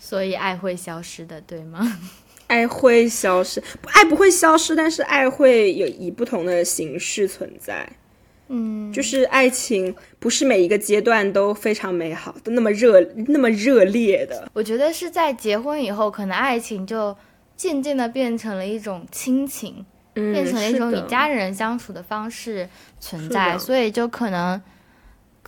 [0.00, 2.00] 所以爱会消失的，对吗？
[2.48, 3.62] 爱会消失，
[3.94, 7.88] 爱不会消失，但是爱会有以不同的形式存在。
[8.48, 14.50] 嗯，就是爱情不是每一个阶段都非常美好，都那么热那么热烈的。
[14.52, 17.16] 我觉得是在结婚以后，可能爱情就
[17.56, 22.68] 渐渐的变成了一种亲情，变成了一种与家人相处的方式
[23.00, 24.60] 存在，所以就可能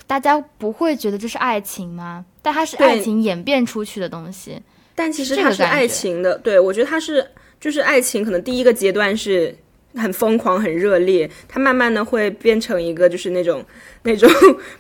[0.07, 2.25] 大家不会觉得这是爱情吗？
[2.41, 4.63] 但它是爱情演变出去的东西。
[4.95, 7.29] 但其实它是爱情的，对我觉得它是
[7.61, 9.55] 就是爱情，可能第一个阶段是。
[9.97, 13.65] 很疯狂，很热烈，它慢慢的会变成一个就是那种
[14.03, 14.31] 那种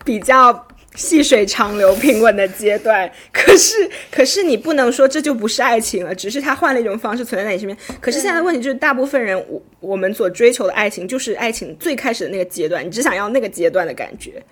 [0.04, 3.10] 比较细水长流、平稳的阶段。
[3.32, 7.76] 可是，可是你不能说这就不是爱情了，只是它换了一种方式存在在你身边。
[8.00, 14.42] 可是现在的问题就是，大部分人我我们所追求的爱情就是爱情最开始的那个阶段，你只想要那个阶段的感觉。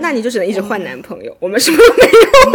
[0.00, 1.36] 那你就只能一直换男朋友。
[1.40, 2.04] 我们什么都没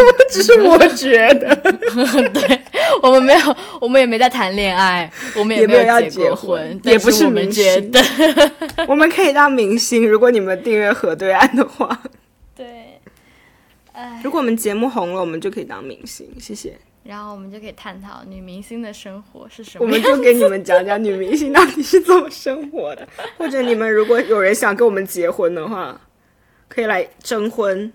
[0.05, 1.53] 有，只是我觉得。
[2.31, 2.61] 对，
[3.01, 7.91] 我们没有，我们也没在谈恋爱，我们也没有要结过婚，也不是明星。
[8.87, 12.01] 我们可以当明星，如果你们订阅河对岸的话。
[12.55, 12.99] 对，
[14.23, 16.29] 如果我们节目红了，我们就可以当明星。
[16.39, 16.77] 谢谢。
[17.03, 19.85] 然后我们就可以探讨女明星的生活是什么。
[19.85, 25.99] 我们就给你们讲讲女明星到底是怎么生活的，或者你们如果有人想跟我们结婚的话。
[26.69, 27.93] 可以来征婚，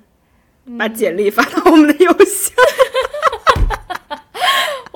[0.78, 2.54] 把简历发到我们的邮箱，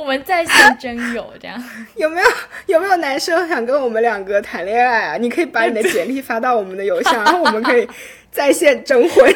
[0.03, 1.63] 我们在线征友，这样
[1.95, 2.27] 有没有
[2.67, 5.17] 有没有男生想跟我们两个谈恋爱啊？
[5.17, 7.89] 你可以把你的简历发到我们的邮箱， 然后我们可以
[8.33, 9.25] 在线征婚，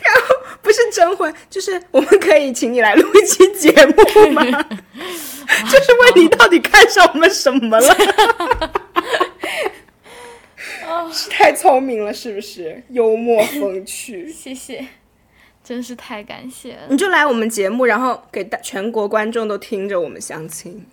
[0.00, 4.42] 然后不是征婚，就是我们可以请你来录一期节目吗？
[5.70, 7.94] 就是问你到底看上我们什么了？
[11.12, 12.82] 是太聪明了，是不是？
[12.88, 14.86] 幽默风趣，谢谢，
[15.68, 16.80] 真是太感谢了。
[16.88, 20.86] 你就来我们节目，然后给大全国观众都听着我们相亲，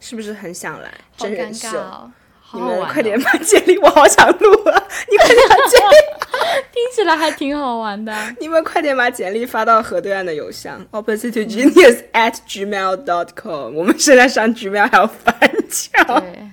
[0.00, 0.90] 是不是很想来？
[1.16, 2.10] 真人秀，
[2.52, 4.82] 你们快点把简历，我好想录啊。
[5.08, 5.94] 你快点把简历，
[6.74, 8.12] 听起来还挺好玩的。
[8.40, 13.72] 你们快点把简历发到河对岸的邮箱，opposite to genius at gmail dot com。
[13.76, 15.32] 我们现在上 gmail 还要翻
[15.70, 16.04] 墙。
[16.20, 16.50] 对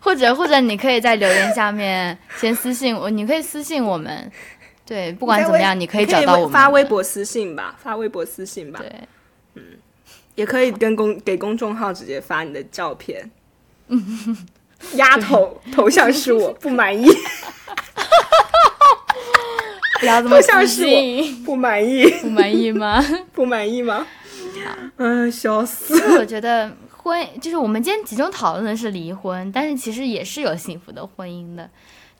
[0.00, 4.32] 或者或者你可以在留言下面先私信我，你可以私信我们，
[4.88, 6.50] 对，不管怎么样，你可以找到我们。
[6.50, 8.80] 发微博私信吧，发微博私信吧。
[8.80, 8.92] 对，
[9.54, 9.62] 嗯，
[10.34, 13.30] 也可以跟公给公众号直接发你的照片。
[13.88, 14.46] 嗯
[14.94, 17.06] 丫头头像是我不满意，
[20.00, 23.04] 不要 这么像是我不满意，不满意吗？
[23.32, 24.06] 不满意吗？
[24.96, 26.18] 嗯，笑死。
[26.18, 26.72] 我觉得。
[27.00, 31.70] 婚就是我们今天集中讨论的是离婚，但是其实也是有幸福的婚姻的。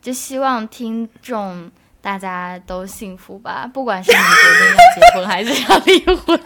[0.00, 1.70] 就希望听众
[2.08, 6.40] 大家都幸福吧，不管是你决定要结婚还是要离婚，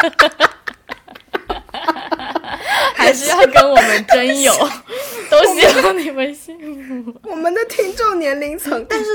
[2.96, 4.52] 还是要跟我们真有，
[5.30, 6.58] 都希望你们幸
[7.04, 7.14] 福。
[7.30, 9.06] 我们的听众年龄层，但是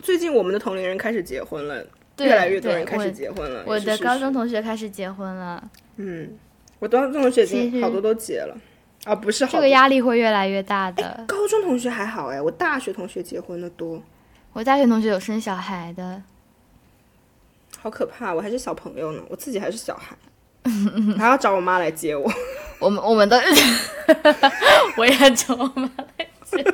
[0.00, 1.84] 最近我们的同龄人开始结婚了，
[2.20, 3.64] 越来越多人开始结婚了。
[3.66, 5.60] 我的高中同学开始结婚了，
[5.96, 6.38] 嗯。
[6.78, 8.56] 我高中同学已经好多都结了，
[9.02, 11.24] 啊，不是好这个压力会越来越大的。
[11.26, 14.00] 高中同学还好哎，我大学同学结婚的多，
[14.56, 16.22] 我大学同学有生小孩的，
[17.78, 18.32] 好可怕！
[18.32, 20.16] 我还是小朋友呢，我自己还是小孩，
[21.18, 22.26] 还要找我妈来接我。
[22.80, 23.36] 我们我们都，
[24.96, 26.64] 我也找我妈来接。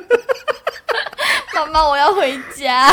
[1.53, 2.89] 妈妈，我要回家，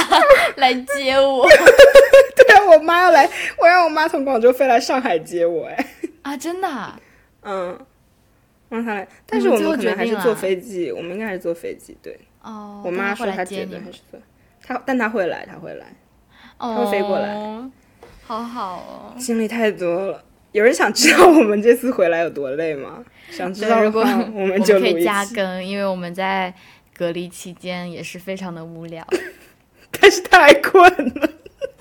[0.56, 1.46] 来接我
[2.34, 5.86] 对啊，我妈要来，我让我妈从广州飞来上海接我哎。
[6.22, 6.36] 啊！
[6.36, 7.00] 真的啊、
[7.42, 7.78] 嗯，
[8.68, 11.96] 让她来，但是我们可能还是坐飞机，我们应该还是坐飞机。
[12.02, 14.18] 对哦，我妈说她接你还是坐，
[14.70, 15.86] 她但他会来，他会来，
[16.56, 17.34] 他，会飞过来
[18.24, 19.14] 好好哦。
[19.18, 20.22] 经历太多了。
[20.52, 23.04] 有人想知道我们这次回来有多累吗？
[23.32, 23.78] 想知道，
[24.32, 25.26] 我们就可以加。
[25.26, 26.54] 更，因为我们在
[26.96, 29.04] 隔离期间也是非常的无聊，
[30.00, 30.84] 但是太困
[31.18, 31.30] 了，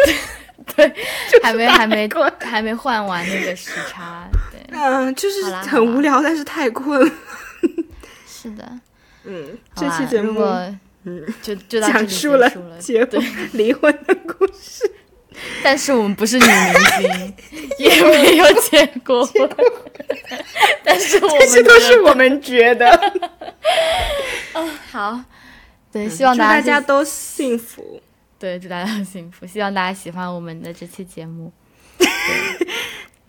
[0.75, 0.91] 对
[1.43, 4.27] 还没还没困还没换完那个时差。
[4.51, 7.11] 对，嗯，就是很无聊，但是太困了。
[8.25, 8.67] 是的。
[9.25, 10.41] 嗯，这期节目
[11.09, 12.49] 嗯 就就讲述了
[12.79, 14.89] 结婚离婚的故事。
[15.63, 16.53] 但是我们不是女明
[16.97, 17.33] 星，
[17.77, 19.49] 也没有结过婚，
[20.83, 22.87] 但是我们这些都是我们觉得，
[24.53, 25.23] 嗯好。
[25.91, 27.99] 对，希望祝大大家家都幸福。
[28.37, 31.51] 对祝大家幸福，希望大家喜欢我们的这期节目。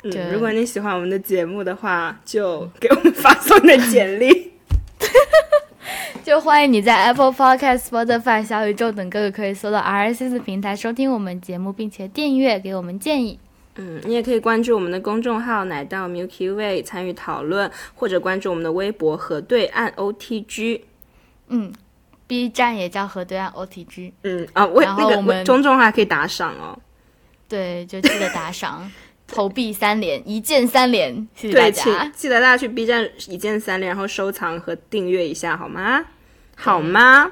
[0.03, 4.53] 对嗯，如果你喜欢我们的节目的话，就给我们发送你的简历。
[6.25, 13.39] 就欢迎你在 Apple Podcast、Spotify、小宇宙等各个可以搜到 RSS 平台收听我们节目，并且订阅给我们建议。
[13.77, 20.83] 嗯，你也可以关注我们的公众号“奶到 Milky Way” 参与讨论，或者关注我们的微博“河对岸 OTG”。
[21.49, 21.73] 嗯
[22.27, 26.79] ，B 站也叫河对岸 OTG，嗯啊，我然后那个我们公众号还可以打赏哦。
[27.49, 28.91] 对，就记得打赏，
[29.33, 32.13] 投币三连，一键三连，谢谢大对，家请。
[32.13, 36.05] 记得大家去 B 站一键三连，然后收藏和订阅一下，好吗？
[36.57, 37.31] 好吗？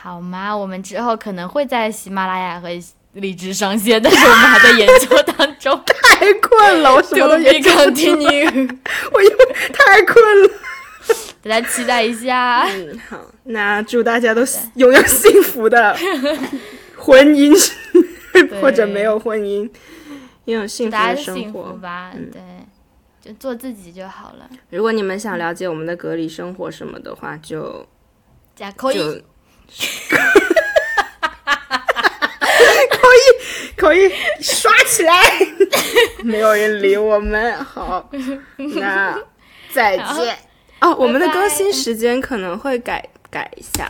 [0.00, 0.56] 好吗？
[0.56, 2.68] 我们之后可能会在喜马拉雅和
[3.14, 5.78] 荔枝上线，但是我们还在研究当中。
[6.22, 8.10] 太困了，我 什么 To 都 be 也讲不出
[9.12, 9.30] 我又
[9.72, 10.50] 太困了。
[11.42, 12.62] 大家期待一下。
[12.68, 14.42] 嗯，好，那祝大家都
[14.76, 15.96] 拥有幸福的
[16.96, 17.52] 婚姻，
[18.60, 19.68] 或者没有婚姻，
[20.46, 21.72] 拥有幸福的生活。
[21.72, 22.42] 福吧，嗯对，
[23.20, 24.48] 就做自己就好了。
[24.70, 27.86] 如果你们想了解我们的隔离生活什么的话，就
[28.56, 29.04] 加可以，就
[32.90, 33.20] 可以
[33.76, 35.14] 可以刷起来，
[36.24, 37.56] 没有人理我们。
[37.64, 38.10] 好，
[38.56, 39.18] 那
[39.72, 40.36] 再见。
[40.80, 43.88] 哦，我们的更新时间可能会改改一下。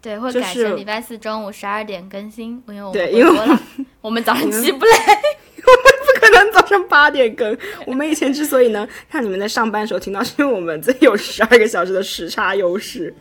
[0.00, 3.60] 对，会就是改成礼拜四中午十二点更新，因为我们对因为回国了，
[4.00, 5.22] 我们早上起不来。
[5.64, 7.56] 不可能早上八点更。
[7.86, 13.14] 我们以前之所以能让你们在上班的时候听到，是因为我们这有十二个小时的时差优势。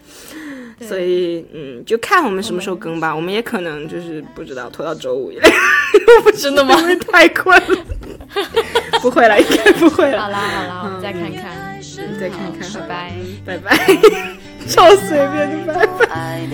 [0.81, 3.13] 所以，嗯，就看我们什么时候更吧。
[3.13, 5.29] 我们也可能就是不知道拖到周五，
[6.37, 6.73] 真的吗？
[6.79, 7.77] 因为太困了。
[9.01, 10.21] 不会了，应该 不会了。
[10.21, 13.13] 好啦好啦，我们再看看，嗯再看看，拜拜。
[13.45, 13.77] 拜拜。
[14.69, 16.47] 超随便的拜拜。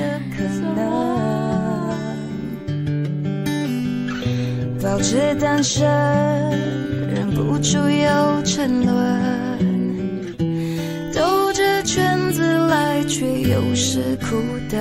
[4.85, 5.83] 保持单身，
[7.09, 10.35] 忍不住又沉沦，
[11.11, 14.35] 兜着圈子来，却又是苦
[14.69, 14.77] 的。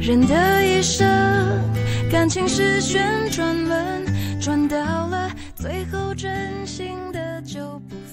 [0.00, 1.04] 人的一生，
[2.12, 4.06] 感情是旋转门，
[4.40, 4.76] 转到
[5.08, 8.03] 了最后，真心的就不。